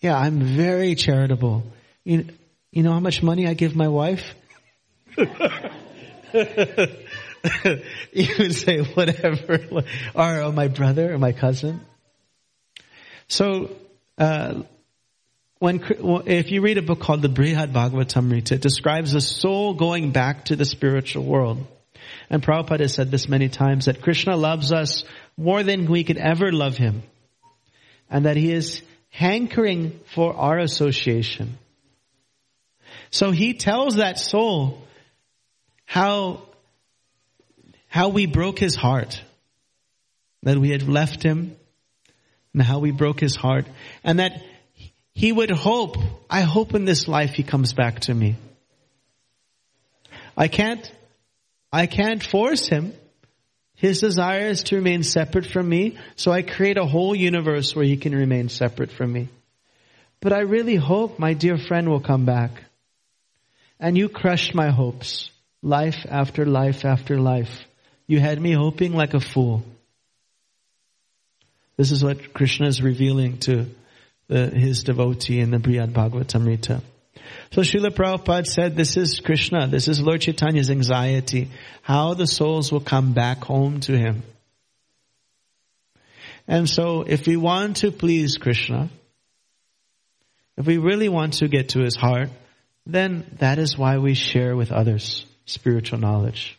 Yeah, 0.00 0.16
I'm 0.16 0.40
very 0.40 0.94
charitable. 0.94 1.64
You, 2.04 2.26
you 2.72 2.82
know 2.82 2.92
how 2.92 3.00
much 3.00 3.22
money 3.22 3.46
I 3.46 3.54
give 3.54 3.74
my 3.74 3.88
wife? 3.88 4.34
you 5.16 5.26
would 8.38 8.54
say 8.54 8.82
whatever, 8.82 9.60
or, 10.14 10.42
or 10.42 10.52
my 10.52 10.68
brother 10.68 11.14
or 11.14 11.18
my 11.18 11.32
cousin. 11.32 11.80
So, 13.28 13.70
uh, 14.18 14.62
when, 15.58 15.82
if 16.26 16.50
you 16.50 16.60
read 16.60 16.78
a 16.78 16.82
book 16.82 17.00
called 17.00 17.22
the 17.22 17.28
Brihad 17.28 17.72
Bhagavatamrita, 17.72 18.52
it 18.52 18.60
describes 18.60 19.12
the 19.12 19.20
soul 19.20 19.74
going 19.74 20.10
back 20.10 20.46
to 20.46 20.56
the 20.56 20.64
spiritual 20.64 21.24
world. 21.24 21.66
And 22.30 22.42
Prabhupada 22.42 22.80
has 22.80 22.94
said 22.94 23.10
this 23.10 23.28
many 23.28 23.48
times, 23.48 23.86
that 23.86 24.02
Krishna 24.02 24.36
loves 24.36 24.72
us 24.72 25.04
more 25.36 25.62
than 25.62 25.90
we 25.90 26.04
could 26.04 26.18
ever 26.18 26.52
love 26.52 26.76
him. 26.76 27.02
And 28.10 28.26
that 28.26 28.36
he 28.36 28.52
is 28.52 28.82
hankering 29.10 30.00
for 30.14 30.34
our 30.34 30.58
association. 30.58 31.58
So 33.10 33.30
he 33.30 33.54
tells 33.54 33.96
that 33.96 34.18
soul 34.18 34.82
how, 35.84 36.42
how 37.88 38.08
we 38.08 38.26
broke 38.26 38.58
his 38.58 38.74
heart. 38.74 39.22
That 40.42 40.58
we 40.58 40.70
had 40.70 40.88
left 40.88 41.22
him 41.22 41.56
and 42.52 42.62
how 42.62 42.78
we 42.78 42.92
broke 42.92 43.20
his 43.20 43.34
heart 43.34 43.66
and 44.02 44.20
that 44.20 44.42
he 45.12 45.30
would 45.32 45.50
hope, 45.50 45.96
I 46.30 46.42
hope 46.42 46.74
in 46.74 46.84
this 46.84 47.06
life 47.06 47.34
he 47.34 47.42
comes 47.42 47.72
back 47.72 48.00
to 48.00 48.14
me. 48.14 48.36
I 50.36 50.48
can't, 50.48 50.90
I 51.74 51.86
can't 51.86 52.22
force 52.22 52.68
him. 52.68 52.92
His 53.74 53.98
desire 53.98 54.46
is 54.46 54.62
to 54.64 54.76
remain 54.76 55.02
separate 55.02 55.44
from 55.44 55.68
me, 55.68 55.98
so 56.14 56.30
I 56.30 56.42
create 56.42 56.78
a 56.78 56.86
whole 56.86 57.16
universe 57.16 57.74
where 57.74 57.84
he 57.84 57.96
can 57.96 58.14
remain 58.14 58.48
separate 58.48 58.92
from 58.92 59.12
me. 59.12 59.28
But 60.20 60.32
I 60.32 60.42
really 60.42 60.76
hope 60.76 61.18
my 61.18 61.34
dear 61.34 61.58
friend 61.58 61.88
will 61.88 61.98
come 61.98 62.26
back. 62.26 62.52
And 63.80 63.98
you 63.98 64.08
crushed 64.08 64.54
my 64.54 64.70
hopes. 64.70 65.30
Life 65.62 66.06
after 66.08 66.46
life 66.46 66.84
after 66.84 67.18
life. 67.18 67.64
You 68.06 68.20
had 68.20 68.40
me 68.40 68.52
hoping 68.52 68.92
like 68.92 69.14
a 69.14 69.20
fool. 69.20 69.64
This 71.76 71.90
is 71.90 72.04
what 72.04 72.32
Krishna 72.32 72.68
is 72.68 72.82
revealing 72.82 73.38
to 73.38 73.66
the, 74.28 74.46
his 74.46 74.84
devotee 74.84 75.40
in 75.40 75.50
the 75.50 75.58
Brihad 75.58 75.92
Bhagavatamrita. 75.92 76.82
So 77.52 77.60
Srila 77.60 77.90
Prabhupada 77.90 78.46
said 78.46 78.76
this 78.76 78.96
is 78.96 79.20
Krishna, 79.20 79.68
this 79.68 79.88
is 79.88 80.00
Lord 80.00 80.20
Chaitanya's 80.20 80.70
anxiety, 80.70 81.50
how 81.82 82.14
the 82.14 82.26
souls 82.26 82.72
will 82.72 82.80
come 82.80 83.12
back 83.12 83.44
home 83.44 83.80
to 83.80 83.96
him. 83.96 84.22
And 86.46 86.68
so 86.68 87.02
if 87.02 87.26
we 87.26 87.36
want 87.36 87.78
to 87.78 87.90
please 87.90 88.36
Krishna, 88.36 88.90
if 90.56 90.66
we 90.66 90.78
really 90.78 91.08
want 91.08 91.34
to 91.34 91.48
get 91.48 91.70
to 91.70 91.80
his 91.80 91.96
heart, 91.96 92.30
then 92.86 93.24
that 93.38 93.58
is 93.58 93.78
why 93.78 93.98
we 93.98 94.14
share 94.14 94.54
with 94.54 94.72
others 94.72 95.24
spiritual 95.46 95.98
knowledge. 95.98 96.58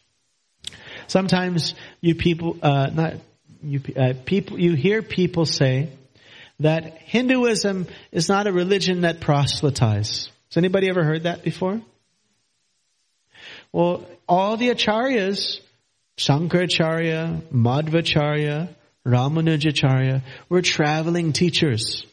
Sometimes 1.07 1.75
you 2.01 2.15
people, 2.15 2.57
uh, 2.61 2.89
not 2.93 3.13
you, 3.63 3.81
uh, 3.95 4.13
people, 4.25 4.59
you 4.59 4.73
hear 4.73 5.01
people 5.01 5.45
say 5.45 5.89
that 6.59 6.97
Hinduism 6.99 7.87
is 8.11 8.29
not 8.29 8.47
a 8.47 8.51
religion 8.51 9.01
that 9.01 9.19
proselytize. 9.19 10.29
Has 10.55 10.61
anybody 10.61 10.87
ever 10.87 11.03
heard 11.03 11.23
that 11.23 11.43
before? 11.43 11.81
Well, 13.73 14.05
all 14.25 14.55
the 14.55 14.69
acharyas, 14.69 15.59
Shankaracharya, 16.15 17.41
Madhvacharya, 17.51 18.73
Ramanujacharya, 19.05 20.21
were 20.47 20.61
traveling 20.61 21.33
teachers. 21.33 22.05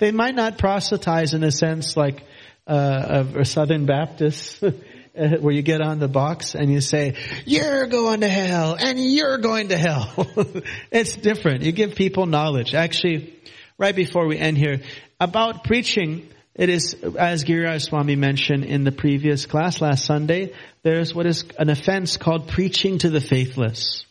They 0.00 0.10
might 0.10 0.34
not 0.34 0.58
proselytize 0.58 1.32
in 1.32 1.44
a 1.44 1.52
sense 1.52 1.96
like 1.96 2.24
uh, 2.66 3.22
a 3.36 3.44
Southern 3.44 3.86
Baptist 3.86 4.60
where 5.14 5.52
you 5.54 5.62
get 5.62 5.80
on 5.80 6.00
the 6.00 6.08
box 6.08 6.56
and 6.56 6.72
you 6.72 6.80
say, 6.80 7.14
you're 7.46 7.86
going 7.86 8.22
to 8.22 8.28
hell 8.28 8.76
and 8.80 8.98
you're 8.98 9.38
going 9.38 9.68
to 9.68 9.78
hell. 9.78 10.12
it's 10.90 11.14
different. 11.14 11.62
You 11.62 11.70
give 11.70 11.94
people 11.94 12.26
knowledge. 12.26 12.74
Actually, 12.74 13.32
right 13.78 13.94
before 13.94 14.26
we 14.26 14.38
end 14.38 14.58
here, 14.58 14.80
about 15.20 15.62
preaching, 15.62 16.26
it 16.60 16.68
is, 16.68 16.94
as 17.18 17.44
Giriraj 17.44 17.80
Swami 17.80 18.16
mentioned 18.16 18.64
in 18.66 18.84
the 18.84 18.92
previous 18.92 19.46
class 19.46 19.80
last 19.80 20.04
Sunday, 20.04 20.52
there's 20.82 21.14
what 21.14 21.24
is 21.24 21.46
an 21.58 21.70
offense 21.70 22.18
called 22.18 22.48
preaching 22.48 22.98
to 22.98 23.08
the 23.08 23.20
faithless. 23.22 24.04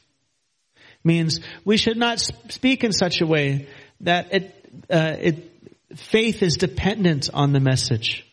It 0.75 1.05
Means 1.05 1.41
we 1.63 1.77
should 1.77 1.95
not 1.97 2.19
speak 2.19 2.83
in 2.83 2.91
such 2.91 3.21
a 3.21 3.27
way 3.27 3.67
that 4.01 4.33
it, 4.33 4.65
uh, 4.89 5.15
it, 5.19 5.51
faith 5.95 6.41
is 6.41 6.55
dependent 6.57 7.29
on 7.31 7.53
the 7.53 7.59
message 7.59 8.25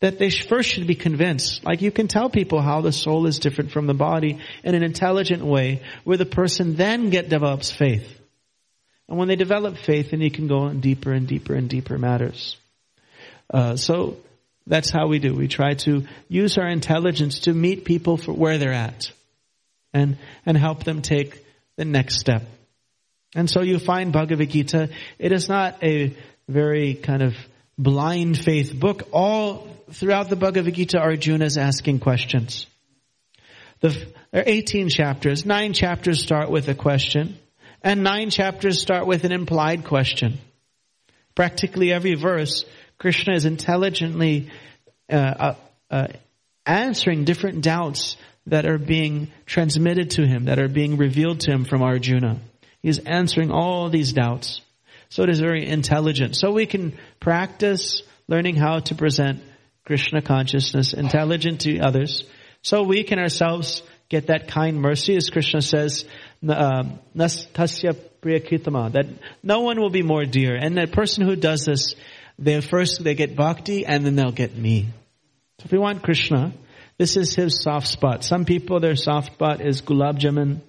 that 0.00 0.18
they 0.18 0.28
first 0.28 0.68
should 0.68 0.86
be 0.86 0.94
convinced. 0.94 1.64
Like 1.64 1.80
you 1.80 1.90
can 1.90 2.08
tell 2.08 2.28
people 2.28 2.60
how 2.60 2.82
the 2.82 2.92
soul 2.92 3.26
is 3.26 3.38
different 3.38 3.70
from 3.70 3.86
the 3.86 3.94
body 3.94 4.40
in 4.62 4.74
an 4.74 4.82
intelligent 4.82 5.42
way 5.42 5.80
where 6.04 6.18
the 6.18 6.26
person 6.26 6.76
then 6.76 7.08
get 7.08 7.30
develops 7.30 7.70
faith. 7.70 8.20
And 9.08 9.16
when 9.16 9.28
they 9.28 9.36
develop 9.36 9.78
faith, 9.78 10.10
then 10.10 10.20
you 10.20 10.30
can 10.30 10.48
go 10.48 10.64
on 10.64 10.80
deeper 10.80 11.12
and 11.12 11.26
deeper 11.26 11.54
and 11.54 11.70
deeper 11.70 11.96
matters. 11.96 12.58
Uh, 13.52 13.76
so 13.76 14.16
that's 14.66 14.90
how 14.90 15.08
we 15.08 15.18
do. 15.18 15.34
We 15.34 15.48
try 15.48 15.74
to 15.74 16.06
use 16.28 16.58
our 16.58 16.68
intelligence 16.68 17.40
to 17.40 17.52
meet 17.52 17.84
people 17.84 18.16
for 18.16 18.32
where 18.32 18.58
they're 18.58 18.72
at 18.72 19.12
and, 19.92 20.18
and 20.46 20.56
help 20.56 20.84
them 20.84 21.02
take 21.02 21.44
the 21.76 21.84
next 21.84 22.18
step. 22.18 22.42
And 23.34 23.48
so 23.48 23.62
you 23.62 23.78
find 23.78 24.12
Bhagavad 24.12 24.50
Gita, 24.50 24.90
it 25.18 25.32
is 25.32 25.48
not 25.48 25.82
a 25.82 26.14
very 26.48 26.94
kind 26.94 27.22
of 27.22 27.34
blind 27.78 28.38
faith 28.38 28.78
book. 28.78 29.08
All 29.12 29.68
throughout 29.90 30.28
the 30.28 30.36
Bhagavad 30.36 30.74
Gita, 30.74 30.98
Arjuna 30.98 31.46
is 31.46 31.56
asking 31.56 32.00
questions. 32.00 32.66
The, 33.80 33.88
there 34.30 34.42
are 34.42 34.48
18 34.48 34.88
chapters. 34.90 35.44
Nine 35.44 35.72
chapters 35.72 36.22
start 36.22 36.50
with 36.50 36.68
a 36.68 36.74
question, 36.74 37.36
and 37.82 38.02
nine 38.02 38.30
chapters 38.30 38.80
start 38.80 39.06
with 39.06 39.24
an 39.24 39.32
implied 39.32 39.84
question. 39.84 40.38
Practically 41.34 41.92
every 41.92 42.14
verse, 42.14 42.64
Krishna 43.02 43.34
is 43.34 43.46
intelligently 43.46 44.48
uh, 45.10 45.16
uh, 45.16 45.54
uh, 45.90 46.06
answering 46.64 47.24
different 47.24 47.60
doubts 47.60 48.16
that 48.46 48.64
are 48.64 48.78
being 48.78 49.32
transmitted 49.44 50.10
to 50.12 50.24
him, 50.24 50.44
that 50.44 50.60
are 50.60 50.68
being 50.68 50.96
revealed 50.96 51.40
to 51.40 51.50
him 51.50 51.64
from 51.64 51.82
Arjuna. 51.82 52.38
He's 52.80 53.00
answering 53.00 53.50
all 53.50 53.90
these 53.90 54.12
doubts. 54.12 54.60
So 55.08 55.24
it 55.24 55.30
is 55.30 55.40
very 55.40 55.66
intelligent. 55.66 56.36
So 56.36 56.52
we 56.52 56.66
can 56.66 56.96
practice 57.18 58.02
learning 58.28 58.54
how 58.54 58.78
to 58.78 58.94
present 58.94 59.40
Krishna 59.84 60.22
consciousness, 60.22 60.92
intelligent 60.92 61.62
to 61.62 61.80
others, 61.80 62.22
so 62.62 62.84
we 62.84 63.02
can 63.02 63.18
ourselves 63.18 63.82
get 64.08 64.28
that 64.28 64.46
kind 64.46 64.80
mercy, 64.80 65.16
as 65.16 65.28
Krishna 65.28 65.60
says, 65.60 66.04
um, 66.48 67.00
tasya 67.16 67.96
priyakritama, 68.22 68.92
that 68.92 69.06
no 69.42 69.62
one 69.62 69.80
will 69.80 69.90
be 69.90 70.02
more 70.02 70.24
dear. 70.24 70.54
And 70.54 70.76
that 70.76 70.92
person 70.92 71.26
who 71.26 71.34
does 71.34 71.64
this, 71.64 71.96
they 72.38 72.60
first 72.60 73.02
they 73.02 73.14
get 73.14 73.36
bhakti 73.36 73.86
and 73.86 74.04
then 74.04 74.16
they'll 74.16 74.32
get 74.32 74.56
me. 74.56 74.88
So 75.58 75.66
if 75.66 75.72
we 75.72 75.78
want 75.78 76.02
Krishna, 76.02 76.52
this 76.98 77.16
is 77.16 77.34
his 77.34 77.62
soft 77.62 77.86
spot. 77.86 78.24
Some 78.24 78.44
people, 78.44 78.80
their 78.80 78.96
soft 78.96 79.34
spot 79.34 79.60
is 79.60 79.82
gulab 79.82 80.18
jamun. 80.18 80.60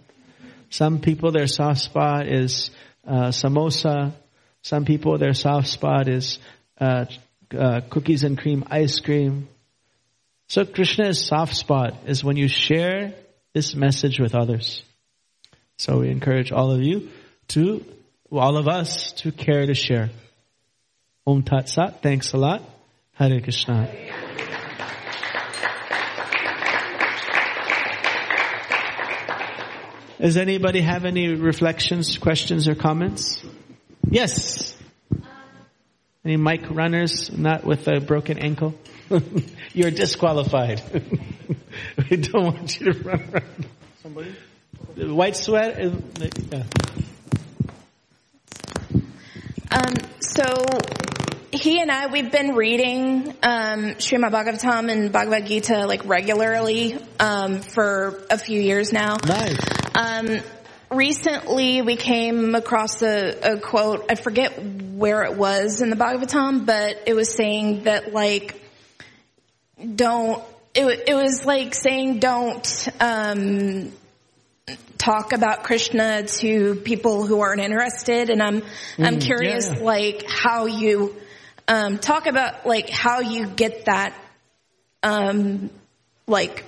Some 0.70 1.00
people, 1.00 1.32
their 1.32 1.48
soft 1.48 1.80
spot 1.82 2.28
is 2.28 2.72
uh, 3.08 3.28
samosa. 3.28 4.14
Some 4.62 4.86
people, 4.86 5.18
their 5.18 5.34
soft 5.34 5.68
spot 5.68 6.08
is 6.08 6.40
uh, 6.80 7.06
uh, 7.58 7.82
cookies 7.90 8.24
and 8.24 8.38
cream 8.38 8.64
ice 8.70 9.00
cream. 9.00 9.48
So 10.48 10.66
Krishna's 10.66 11.26
soft 11.26 11.56
spot 11.56 11.94
is 12.06 12.24
when 12.24 12.38
you 12.38 12.48
share 12.48 13.14
this 13.54 13.76
message 13.76 14.20
with 14.20 14.36
others. 14.36 14.84
So 15.78 16.00
we 16.00 16.10
encourage 16.10 16.52
all 16.52 16.72
of 16.72 16.82
you 16.82 17.10
to, 17.50 17.84
all 18.32 18.58
of 18.58 18.68
us 18.68 19.12
to 19.24 19.32
care 19.32 19.66
to 19.66 19.74
share. 19.74 20.10
Om 21.26 21.44
Tat 21.44 21.70
Sat. 21.70 22.02
Thanks 22.02 22.34
a 22.34 22.38
lot. 22.38 22.62
Hare 23.14 23.40
Krishna. 23.40 23.90
Does 30.20 30.38
anybody 30.38 30.82
have 30.82 31.06
any 31.06 31.34
reflections, 31.36 32.18
questions, 32.18 32.68
or 32.68 32.76
comments? 32.76 33.44
Yes. 34.10 34.78
Any 36.26 36.38
mic 36.38 36.70
runners 36.70 37.30
not 37.32 37.66
with 37.66 37.88
a 37.88 38.00
broken 38.00 38.38
ankle? 38.40 38.74
You're 39.74 39.92
disqualified. 39.92 40.82
we 42.10 42.18
don't 42.18 42.46
want 42.46 42.80
you 42.80 42.94
to 42.94 43.00
run 43.00 43.30
around. 43.34 43.66
Somebody? 44.02 44.36
The 44.96 45.14
white 45.14 45.36
sweat? 45.36 45.78
Yeah. 45.80 46.64
Um, 49.72 49.94
so 50.20 50.44
he 51.64 51.80
and 51.80 51.90
I, 51.90 52.08
we've 52.08 52.30
been 52.30 52.56
reading 52.56 53.30
um, 53.42 53.96
Srimad 53.96 54.32
Bhagavatam 54.32 54.92
and 54.92 55.14
Bhagavad 55.14 55.46
Gita 55.46 55.88
like 55.88 56.04
regularly 56.04 56.98
um, 57.22 57.62
for 57.62 58.22
a 58.30 58.38
few 58.38 58.60
years 58.60 58.92
now. 58.92 59.16
Nice. 59.26 59.58
Um, 59.96 60.42
recently, 60.92 61.82
we 61.82 61.96
came 61.96 62.54
across 62.54 63.02
a, 63.02 63.54
a 63.54 63.60
quote. 63.62 64.08
I 64.10 64.16
forget 64.16 64.62
where 64.62 65.24
it 65.24 65.38
was 65.38 65.82
in 65.82 65.90
the 65.90 65.96
Bhagavatam, 65.96 66.66
but 66.66 67.04
it 67.08 67.14
was 67.14 67.34
saying 67.34 67.84
that 67.84 68.12
like, 68.12 68.62
don't. 69.96 70.44
It, 70.76 71.06
it 71.08 71.16
was 71.16 71.46
like 71.46 71.76
saying 71.76 72.20
don't 72.20 72.90
um, 73.00 73.94
talk 74.98 75.32
about 75.32 75.64
Krishna 75.64 76.24
to 76.24 76.76
people 76.76 77.26
who 77.26 77.40
aren't 77.40 77.62
interested, 77.62 78.30
and 78.30 78.44
I'm 78.44 78.64
I'm 79.00 79.20
curious 79.20 79.70
yeah. 79.70 79.82
like 79.82 80.26
how 80.28 80.66
you 80.66 81.16
um, 81.68 81.98
talk 82.00 82.28
about 82.28 82.66
like 82.66 82.90
how 82.90 83.22
you 83.22 83.48
get 83.48 83.86
that 83.86 84.14
um, 85.02 85.70
like 86.28 86.66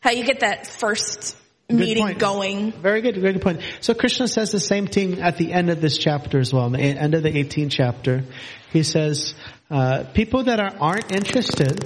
how 0.00 0.10
you 0.10 0.24
get 0.24 0.40
that 0.40 0.66
first 0.66 1.36
meeting 1.68 2.18
going. 2.18 2.72
Very 2.72 3.00
good, 3.00 3.16
very 3.16 3.32
good 3.32 3.42
point. 3.42 3.60
So 3.80 3.94
Krishna 3.94 4.28
says 4.28 4.52
the 4.52 4.60
same 4.60 4.86
thing 4.86 5.20
at 5.20 5.36
the 5.36 5.52
end 5.52 5.70
of 5.70 5.80
this 5.80 5.98
chapter 5.98 6.38
as 6.38 6.52
well, 6.52 6.66
in 6.66 6.72
the 6.72 6.80
end 6.80 7.14
of 7.14 7.22
the 7.22 7.30
18th 7.30 7.70
chapter. 7.70 8.24
He 8.72 8.82
says, 8.82 9.34
uh, 9.70 10.04
people 10.12 10.44
that 10.44 10.60
are, 10.60 10.74
aren't 10.78 11.12
interested, 11.12 11.78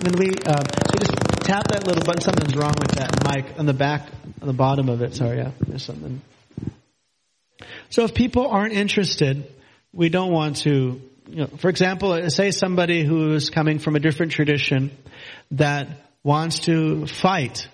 then 0.00 0.12
we, 0.18 0.30
uh, 0.46 0.62
so 0.62 0.98
just 0.98 1.12
tap 1.40 1.68
that 1.68 1.86
little 1.86 2.04
button, 2.04 2.20
something's 2.20 2.56
wrong 2.56 2.74
with 2.78 2.92
that 2.92 3.24
mic 3.24 3.58
on 3.58 3.66
the 3.66 3.74
back, 3.74 4.08
on 4.40 4.46
the 4.46 4.54
bottom 4.54 4.88
of 4.88 5.02
it, 5.02 5.14
sorry, 5.14 5.38
yeah, 5.38 5.50
there's 5.66 5.82
something. 5.82 6.22
So 7.90 8.04
if 8.04 8.14
people 8.14 8.48
aren't 8.48 8.72
interested, 8.72 9.50
we 9.92 10.08
don't 10.08 10.32
want 10.32 10.56
to, 10.58 11.00
you 11.28 11.36
know, 11.36 11.46
for 11.58 11.68
example, 11.68 12.30
say 12.30 12.50
somebody 12.50 13.04
who 13.04 13.32
is 13.34 13.50
coming 13.50 13.78
from 13.78 13.96
a 13.96 14.00
different 14.00 14.32
tradition 14.32 14.90
that 15.52 15.88
wants 16.22 16.60
to 16.60 17.06
fight, 17.06 17.68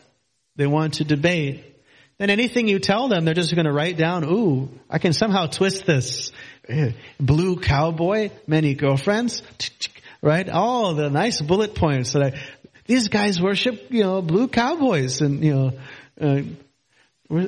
they 0.56 0.66
want 0.66 0.94
to 0.94 1.04
debate, 1.04 1.64
then 2.18 2.30
anything 2.30 2.68
you 2.68 2.78
tell 2.78 3.08
them, 3.08 3.24
they're 3.24 3.34
just 3.34 3.54
going 3.54 3.64
to 3.64 3.72
write 3.72 3.96
down, 3.96 4.24
ooh, 4.24 4.68
I 4.90 4.98
can 4.98 5.12
somehow 5.12 5.46
twist 5.46 5.86
this. 5.86 6.32
Eh, 6.68 6.92
Blue 7.18 7.56
cowboy, 7.56 8.30
many 8.46 8.74
girlfriends, 8.74 9.42
right? 10.20 10.48
All 10.48 10.94
the 10.94 11.08
nice 11.08 11.40
bullet 11.40 11.74
points 11.74 12.12
that 12.12 12.22
I, 12.22 12.40
these 12.86 13.08
guys 13.08 13.40
worship, 13.40 13.86
you 13.90 14.02
know, 14.02 14.20
blue 14.20 14.48
cowboys 14.48 15.22
and, 15.22 15.42
you 15.42 15.54
know, 15.54 15.72
uh, 17.30 17.46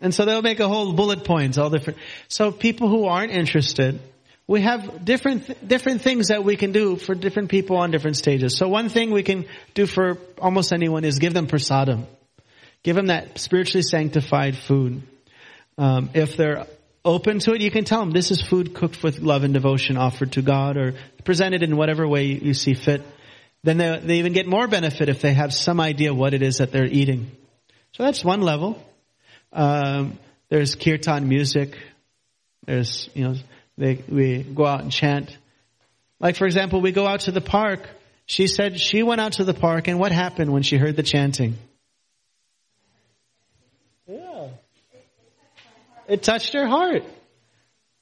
and 0.00 0.12
so 0.12 0.24
they'll 0.24 0.42
make 0.42 0.60
a 0.60 0.68
whole 0.68 0.92
bullet 0.92 1.24
points, 1.24 1.56
all 1.56 1.70
different. 1.70 1.98
So 2.28 2.50
people 2.50 2.88
who 2.88 3.06
aren't 3.06 3.32
interested, 3.32 4.00
we 4.46 4.60
have 4.62 5.04
different, 5.04 5.66
different 5.66 6.02
things 6.02 6.28
that 6.28 6.44
we 6.44 6.56
can 6.56 6.72
do 6.72 6.96
for 6.96 7.14
different 7.14 7.50
people 7.50 7.76
on 7.76 7.90
different 7.90 8.16
stages. 8.16 8.56
So 8.56 8.68
one 8.68 8.88
thing 8.88 9.10
we 9.10 9.22
can 9.22 9.46
do 9.74 9.86
for 9.86 10.18
almost 10.38 10.72
anyone 10.72 11.04
is 11.04 11.18
give 11.18 11.32
them 11.32 11.46
prasadam. 11.46 12.06
Give 12.82 12.96
them 12.96 13.06
that 13.06 13.38
spiritually 13.38 13.82
sanctified 13.82 14.56
food. 14.56 15.02
Um, 15.78 16.10
if 16.14 16.36
they're 16.36 16.66
open 17.04 17.38
to 17.40 17.52
it, 17.54 17.60
you 17.60 17.70
can 17.70 17.84
tell 17.84 18.00
them 18.00 18.10
this 18.10 18.30
is 18.30 18.42
food 18.42 18.74
cooked 18.74 19.02
with 19.02 19.20
love 19.20 19.44
and 19.44 19.54
devotion 19.54 19.96
offered 19.96 20.32
to 20.32 20.42
God 20.42 20.76
or 20.76 20.94
presented 21.24 21.62
in 21.62 21.76
whatever 21.76 22.06
way 22.06 22.26
you, 22.26 22.54
see 22.54 22.74
fit. 22.74 23.02
Then 23.62 23.78
they, 23.78 24.00
they 24.02 24.18
even 24.18 24.32
get 24.32 24.46
more 24.46 24.66
benefit 24.66 25.08
if 25.08 25.20
they 25.20 25.32
have 25.32 25.54
some 25.54 25.80
idea 25.80 26.12
what 26.12 26.34
it 26.34 26.42
is 26.42 26.58
that 26.58 26.72
they're 26.72 26.84
eating. 26.84 27.30
So 27.92 28.02
that's 28.02 28.24
one 28.24 28.40
level. 28.40 28.82
Um, 29.52 30.18
there's 30.48 30.74
kirtan 30.74 31.28
music. 31.28 31.78
There's, 32.66 33.08
you 33.14 33.24
know, 33.24 33.34
they, 33.82 33.98
we 34.08 34.44
go 34.44 34.64
out 34.64 34.82
and 34.82 34.92
chant. 34.92 35.36
Like 36.20 36.36
for 36.36 36.46
example, 36.46 36.80
we 36.80 36.92
go 36.92 37.04
out 37.04 37.20
to 37.22 37.32
the 37.32 37.40
park. 37.40 37.80
She 38.26 38.46
said 38.46 38.78
she 38.78 39.02
went 39.02 39.20
out 39.20 39.32
to 39.34 39.44
the 39.44 39.54
park 39.54 39.88
and 39.88 39.98
what 39.98 40.12
happened 40.12 40.52
when 40.52 40.62
she 40.62 40.76
heard 40.76 40.94
the 40.94 41.02
chanting? 41.02 41.56
Yeah. 44.06 44.50
It 46.06 46.22
touched 46.22 46.52
her 46.52 46.64
heart. 46.64 47.02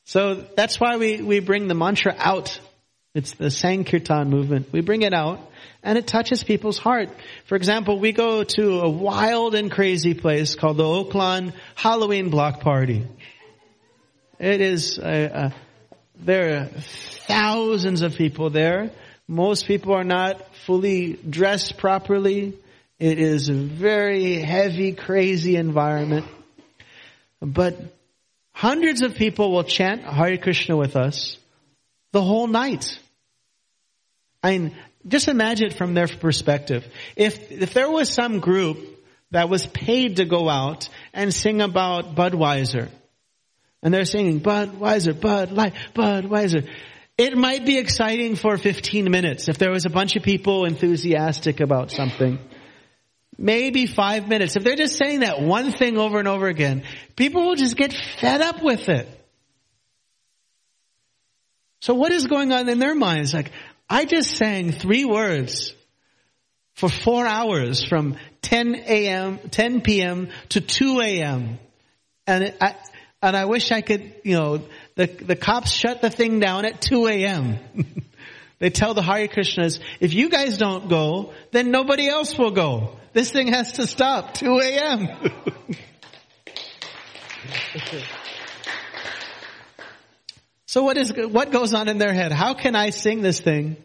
So 0.05 0.35
that's 0.55 0.79
why 0.79 0.99
we, 0.99 1.23
we 1.23 1.41
bring 1.41 1.67
the 1.67 1.75
mantra 1.75 2.15
out. 2.19 2.61
It's 3.15 3.33
the 3.33 3.51
Sankirtan 3.51 4.29
movement. 4.29 4.73
We 4.73 4.83
bring 4.83 5.01
it 5.01 5.15
out 5.15 5.41
and 5.83 5.97
it 5.97 6.07
touches 6.07 6.45
people's 6.45 6.77
heart. 6.77 7.09
For 7.47 7.57
example, 7.57 7.99
we 7.99 8.13
go 8.13 8.45
to 8.45 8.81
a 8.81 8.91
wild 8.91 9.55
and 9.55 9.71
crazy 9.71 10.13
place 10.13 10.55
called 10.57 10.77
the 10.77 10.87
Oakland 10.87 11.55
Halloween 11.75 12.29
Block 12.29 12.61
Party. 12.61 13.07
It 14.39 14.61
is, 14.61 14.99
uh, 14.99 15.03
uh, 15.33 15.51
there 16.25 16.61
are 16.61 16.65
thousands 17.27 18.03
of 18.03 18.15
people 18.15 18.51
there. 18.51 18.91
Most 19.27 19.67
people 19.67 19.95
are 19.95 20.05
not 20.05 20.55
fully 20.67 21.15
dressed 21.15 21.79
properly. 21.79 22.55
It 22.99 23.19
is 23.19 23.49
a 23.49 23.55
very 23.55 24.35
heavy, 24.35 24.93
crazy 24.93 25.57
environment. 25.57 26.27
But 27.41 27.77
hundreds 28.53 29.03
of 29.03 29.15
people 29.15 29.53
will 29.53 29.65
chant 29.65 30.03
Hare 30.03 30.37
Krishna 30.37 30.77
with 30.77 30.97
us 30.97 31.39
the 32.13 32.23
whole 32.23 32.47
night. 32.47 32.99
I 34.43 34.59
mean, 34.59 34.77
just 35.07 35.29
imagine 35.29 35.69
it 35.69 35.75
from 35.75 35.95
their 35.95 36.09
perspective. 36.09 36.87
If, 37.17 37.51
if 37.51 37.73
there 37.73 37.91
was 37.91 38.11
some 38.11 38.41
group 38.41 38.79
that 39.31 39.49
was 39.49 39.67
paid 39.67 40.17
to 40.17 40.25
go 40.25 40.49
out 40.49 40.89
and 41.15 41.33
sing 41.33 41.63
about 41.63 42.15
Budweiser, 42.15 42.91
and 43.83 43.93
they're 43.93 44.05
singing 44.05 44.39
"Bud 44.39 44.79
Budweiser, 44.79 45.19
Bud 45.19 45.53
Light, 45.53 45.75
Budweiser, 45.95 46.69
it 47.21 47.33
It 47.33 47.37
might 47.37 47.67
be 47.67 47.77
exciting 47.77 48.35
for 48.35 48.57
15 48.57 49.11
minutes 49.11 49.49
if 49.49 49.59
there 49.59 49.71
was 49.71 49.85
a 49.85 49.91
bunch 49.91 50.17
of 50.17 50.23
people 50.23 50.65
enthusiastic 50.65 51.61
about 51.61 51.91
something. 51.91 52.39
Maybe 53.37 53.87
five 53.87 54.27
minutes. 54.27 54.57
If 54.57 54.65
they're 54.65 54.75
just 54.75 54.97
saying 54.97 55.21
that 55.21 55.43
one 55.43 55.71
thing 55.73 55.99
over 55.99 56.19
and 56.19 56.27
over 56.27 56.47
again, 56.47 56.83
people 57.17 57.43
will 57.43 57.57
just 57.57 57.77
get 57.77 57.93
fed 57.93 58.41
up 58.41 58.63
with 58.63 58.89
it. 58.89 59.07
So 61.81 61.95
what 61.95 62.13
is 62.13 62.27
going 62.27 62.53
on 62.53 62.69
in 62.69 62.79
their 62.79 62.95
minds? 62.95 63.35
Like, 63.35 63.53
I 63.89 64.05
just 64.05 64.37
sang 64.37 64.73
three 64.73 65.05
words 65.05 65.75
for 66.75 66.89
four 66.89 67.27
hours 67.27 67.85
from 67.85 68.17
10 68.43 68.75
a.m., 68.75 69.39
10 69.51 69.81
p.m. 69.83 70.29
to 70.51 70.61
2 70.61 71.01
a.m. 71.01 71.59
And 72.27 72.55
I, 72.61 72.77
and 73.23 73.37
I 73.37 73.45
wish 73.45 73.71
I 73.71 73.83
could, 73.83 74.15
you 74.25 74.35
know, 74.35 74.63
the, 74.95 75.07
the 75.07 75.37
cops 75.37 75.71
shut 75.71 76.01
the 76.01 76.09
thing 76.11 76.41
down 76.41 76.65
at 76.65 76.81
2 76.81 77.07
a.m. 77.07 77.59
they 78.59 78.71
tell 78.71 78.95
the 78.95 79.03
Hare 79.03 79.29
Krishnas, 79.29 79.79
if 80.01 80.15
you 80.15 80.31
guys 80.31 80.57
don't 80.57 80.89
go, 80.89 81.35
then 81.51 81.71
nobody 81.71 82.09
else 82.09 82.39
will 82.39 82.53
go. 82.53 82.97
This 83.13 83.31
thing 83.31 83.49
has 83.49 83.73
to 83.73 83.87
stop 83.87 84.33
2 84.35 84.61
a.m. 84.61 85.09
so 90.67 90.83
what 90.83 90.97
is, 90.97 91.13
what 91.15 91.51
goes 91.51 91.75
on 91.75 91.89
in 91.89 91.99
their 91.99 92.15
head? 92.15 92.33
How 92.33 92.55
can 92.55 92.75
I 92.75 92.89
sing 92.89 93.21
this 93.21 93.41
thing 93.41 93.77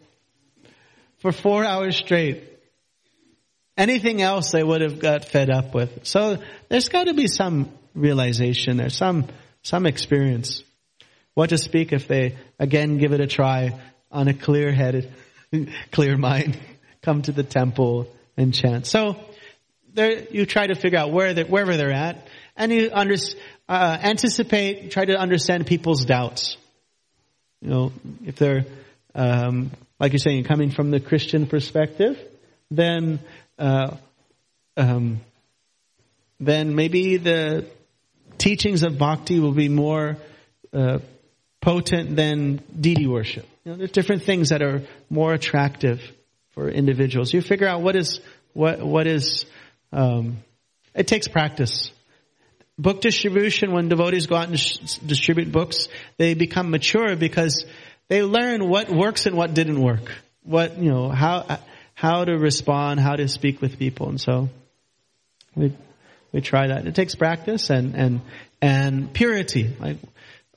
for 1.18 1.30
four 1.30 1.62
hours 1.62 1.94
straight? 1.96 2.44
Anything 3.76 4.22
else 4.22 4.52
they 4.52 4.62
would 4.62 4.80
have 4.80 4.98
got 4.98 5.26
fed 5.26 5.50
up 5.50 5.74
with. 5.74 6.06
So 6.06 6.38
there's 6.70 6.88
got 6.88 7.04
to 7.04 7.12
be 7.12 7.26
some 7.26 7.70
realization 7.96 8.76
there, 8.76 8.90
some, 8.90 9.26
some 9.62 9.86
experience. 9.86 10.62
What 11.34 11.50
to 11.50 11.58
speak 11.58 11.92
if 11.92 12.06
they 12.06 12.36
again 12.58 12.98
give 12.98 13.12
it 13.12 13.20
a 13.20 13.26
try 13.26 13.78
on 14.12 14.28
a 14.28 14.34
clear 14.34 14.72
headed, 14.72 15.12
clear 15.90 16.16
mind, 16.16 16.58
come 17.02 17.22
to 17.22 17.32
the 17.32 17.42
temple 17.42 18.08
and 18.36 18.54
chant. 18.54 18.86
So 18.86 19.16
there, 19.92 20.24
you 20.30 20.46
try 20.46 20.66
to 20.66 20.74
figure 20.74 20.98
out 20.98 21.10
where 21.10 21.34
they 21.34 21.44
wherever 21.44 21.76
they're 21.76 21.92
at 21.92 22.26
and 22.56 22.72
you 22.72 22.90
under, 22.92 23.16
uh, 23.68 23.98
anticipate, 24.02 24.90
try 24.90 25.04
to 25.04 25.16
understand 25.16 25.66
people's 25.66 26.04
doubts. 26.04 26.56
You 27.60 27.70
know, 27.70 27.92
if 28.24 28.36
they're, 28.36 28.64
um, 29.14 29.70
like 29.98 30.12
you're 30.12 30.18
saying, 30.18 30.44
coming 30.44 30.70
from 30.70 30.90
the 30.90 31.00
Christian 31.00 31.46
perspective, 31.46 32.18
then, 32.70 33.20
uh, 33.58 33.96
um, 34.76 35.20
then 36.40 36.74
maybe 36.74 37.16
the 37.16 37.66
teachings 38.38 38.82
of 38.82 38.98
bhakti 38.98 39.40
will 39.40 39.54
be 39.54 39.68
more 39.68 40.16
uh, 40.72 40.98
potent 41.60 42.16
than 42.16 42.62
deity 42.78 43.06
worship. 43.06 43.46
You 43.64 43.72
know, 43.72 43.78
there's 43.78 43.92
different 43.92 44.22
things 44.22 44.50
that 44.50 44.62
are 44.62 44.82
more 45.10 45.32
attractive 45.32 46.00
for 46.54 46.68
individuals. 46.68 47.32
You 47.32 47.42
figure 47.42 47.68
out 47.68 47.82
what 47.82 47.96
is 47.96 48.20
what 48.52 48.80
what 48.80 49.06
is. 49.06 49.46
Um, 49.92 50.38
it 50.94 51.06
takes 51.06 51.28
practice. 51.28 51.90
book 52.78 53.00
distribution, 53.00 53.72
when 53.72 53.88
devotees 53.88 54.26
go 54.26 54.36
out 54.36 54.48
and 54.48 54.56
distribute 55.06 55.50
books, 55.50 55.88
they 56.18 56.34
become 56.34 56.70
mature 56.70 57.16
because 57.16 57.64
they 58.08 58.22
learn 58.22 58.68
what 58.68 58.90
works 58.90 59.26
and 59.26 59.36
what 59.36 59.54
didn't 59.54 59.80
work. 59.80 60.12
What, 60.42 60.78
you 60.78 60.90
know, 60.90 61.08
how, 61.08 61.58
how 61.94 62.24
to 62.24 62.32
respond, 62.32 63.00
how 63.00 63.16
to 63.16 63.26
speak 63.28 63.60
with 63.60 63.78
people. 63.78 64.08
And 64.08 64.20
so 64.20 64.48
we, 65.54 65.74
we 66.32 66.40
try 66.40 66.68
that. 66.68 66.86
It 66.86 66.94
takes 66.94 67.14
practice 67.14 67.70
and, 67.70 67.94
and, 67.94 68.20
and 68.60 69.12
purity. 69.12 69.74
Like 69.78 69.98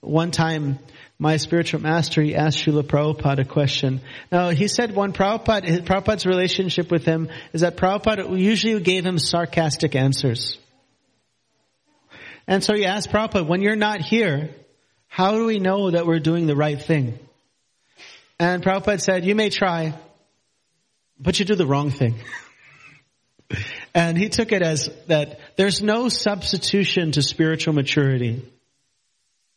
one 0.02 0.32
time, 0.32 0.80
my 1.18 1.36
spiritual 1.38 1.82
master, 1.82 2.22
he 2.22 2.36
asked 2.36 2.60
Srila 2.60 2.84
Prabhupada 2.84 3.42
a 3.42 3.46
question. 3.46 4.02
Now, 4.32 4.50
he 4.50 4.68
said 4.70 4.96
one 4.96 5.12
Prabhupada, 5.12 5.86
Prabhupada's 5.86 6.26
relationship 6.26 6.90
with 6.90 7.04
him 7.04 7.30
is 7.52 7.62
that 7.62 7.76
Prabhupada 7.76 8.40
usually 8.40 8.80
gave 8.80 9.06
him 9.06 9.20
sarcastic 9.20 9.96
answers. 9.96 10.58
And 12.48 12.64
so 12.64 12.74
he 12.74 12.86
asked 12.86 13.12
Prabhupada, 13.12 13.46
when 13.46 13.62
you're 13.62 13.76
not 13.76 14.02
here, 14.02 14.50
how 15.08 15.34
do 15.34 15.46
we 15.46 15.60
know 15.60 15.92
that 15.92 16.08
we're 16.08 16.20
doing 16.20 16.48
the 16.48 16.56
right 16.56 16.82
thing? 16.82 17.20
And 18.40 18.64
Prabhupada 18.64 19.02
said, 19.02 19.26
you 19.26 19.36
may 19.36 19.50
try, 19.50 19.94
but 21.20 21.38
you 21.38 21.46
do 21.46 21.56
the 21.56 21.68
wrong 21.68 21.92
thing. 21.92 22.16
and 23.94 24.18
he 24.18 24.30
took 24.30 24.52
it 24.52 24.62
as 24.62 24.90
that 25.08 25.40
there's 25.56 25.82
no 25.82 26.10
substitution 26.10 27.12
to 27.14 27.22
spiritual 27.22 27.74
maturity. 27.74 28.46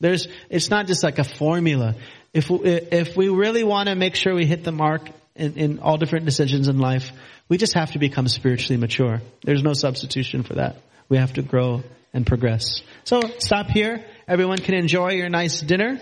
There's, 0.01 0.27
it's 0.51 0.71
not 0.71 0.87
just 0.87 1.03
like 1.05 1.19
a 1.19 1.25
formula. 1.25 1.95
If, 2.33 2.49
if 2.51 3.17
we 3.17 3.29
really 3.29 3.63
want 3.63 3.89
to 3.89 3.95
make 3.95 4.17
sure 4.17 4.35
we 4.35 4.47
hit 4.47 4.65
the 4.65 4.73
mark 4.73 5.03
in, 5.37 5.55
in 5.55 5.79
all 5.79 5.97
different 5.97 6.25
decisions 6.25 6.69
in 6.69 6.79
life, 6.79 7.13
we 7.49 7.57
just 7.57 7.75
have 7.75 7.93
to 7.93 7.99
become 7.99 8.27
spiritually 8.27 8.81
mature. 8.81 9.21
There's 9.45 9.63
no 9.63 9.75
substitution 9.75 10.43
for 10.43 10.55
that. 10.55 10.77
We 11.09 11.19
have 11.19 11.35
to 11.35 11.43
grow 11.43 11.83
and 12.13 12.27
progress. 12.27 12.83
So 13.05 13.21
stop 13.39 13.69
here. 13.69 14.05
Everyone 14.27 14.59
can 14.59 14.75
enjoy 14.75 15.13
your 15.13 15.29
nice 15.29 15.61
dinner. 15.61 16.01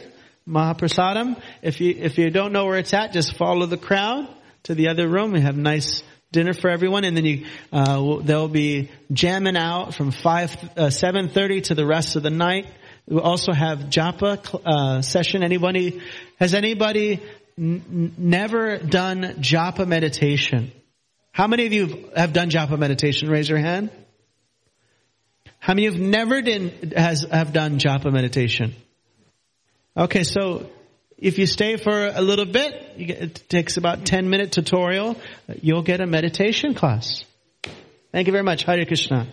Mahaprasadam. 0.49 1.41
If 1.63 1.81
you, 1.81 1.95
if 1.97 2.19
you 2.19 2.31
don't 2.31 2.53
know 2.53 2.67
where 2.67 2.79
it's 2.79 2.95
at, 2.95 3.13
just 3.13 3.37
follow 3.37 3.67
the 3.67 3.77
crowd 3.77 4.29
to 4.65 4.75
the 4.75 4.89
other 4.89 5.09
room. 5.09 5.33
We 5.33 5.41
have 5.41 5.57
nice 5.57 6.03
dinner 6.33 6.53
for 6.53 6.71
everyone, 6.71 7.05
and 7.05 7.17
then 7.17 7.25
you 7.25 7.47
uh, 7.73 8.19
they'll 8.23 8.49
be 8.49 8.91
jamming 9.13 9.57
out 9.57 9.95
from 9.95 10.11
five 10.11 10.57
uh, 10.77 10.91
seven 10.91 11.29
thirty 11.29 11.61
to 11.63 11.75
the 11.75 11.87
rest 11.87 12.17
of 12.17 12.23
the 12.23 12.31
night. 12.31 12.67
We'll 13.07 13.21
also 13.23 13.53
have 13.53 13.79
japa 13.91 14.61
uh, 14.65 15.03
session. 15.03 15.43
Anybody 15.43 16.01
has 16.39 16.55
anybody 16.55 17.21
n- 17.59 18.15
never 18.17 18.79
done 18.79 19.23
japa 19.41 19.87
meditation? 19.87 20.73
How 21.33 21.47
many 21.47 21.67
of 21.67 21.73
you 21.73 22.11
have 22.17 22.33
done 22.33 22.51
japa 22.51 22.79
meditation? 22.79 23.29
Raise 23.29 23.49
your 23.49 23.59
hand. 23.59 23.91
How 25.59 25.75
many 25.75 25.87
of 25.87 25.97
you 25.97 26.03
have 26.03 26.11
never 26.11 26.43
done, 26.43 26.93
has 26.97 27.27
have 27.31 27.53
done 27.53 27.79
japa 27.79 28.13
meditation? 28.13 28.75
Okay, 29.97 30.23
so 30.23 30.71
if 31.21 31.39
you 31.39 31.47
stay 31.47 31.77
for 31.77 32.07
a 32.07 32.23
little 32.23 32.47
bit, 32.47 32.99
get, 32.99 33.23
it 33.23 33.43
takes 33.49 33.77
about 33.77 34.05
10 34.07 34.29
minute 34.31 34.53
tutorial, 34.53 35.17
you'll 35.61 35.83
get 35.83 36.01
a 36.01 36.07
meditation 36.07 36.75
class. 36.75 37.25
Thank 38.13 38.27
you 38.27 38.33
very 38.33 38.45
much. 38.45 38.65
Hare 38.65 38.85
Krishna. 38.87 39.27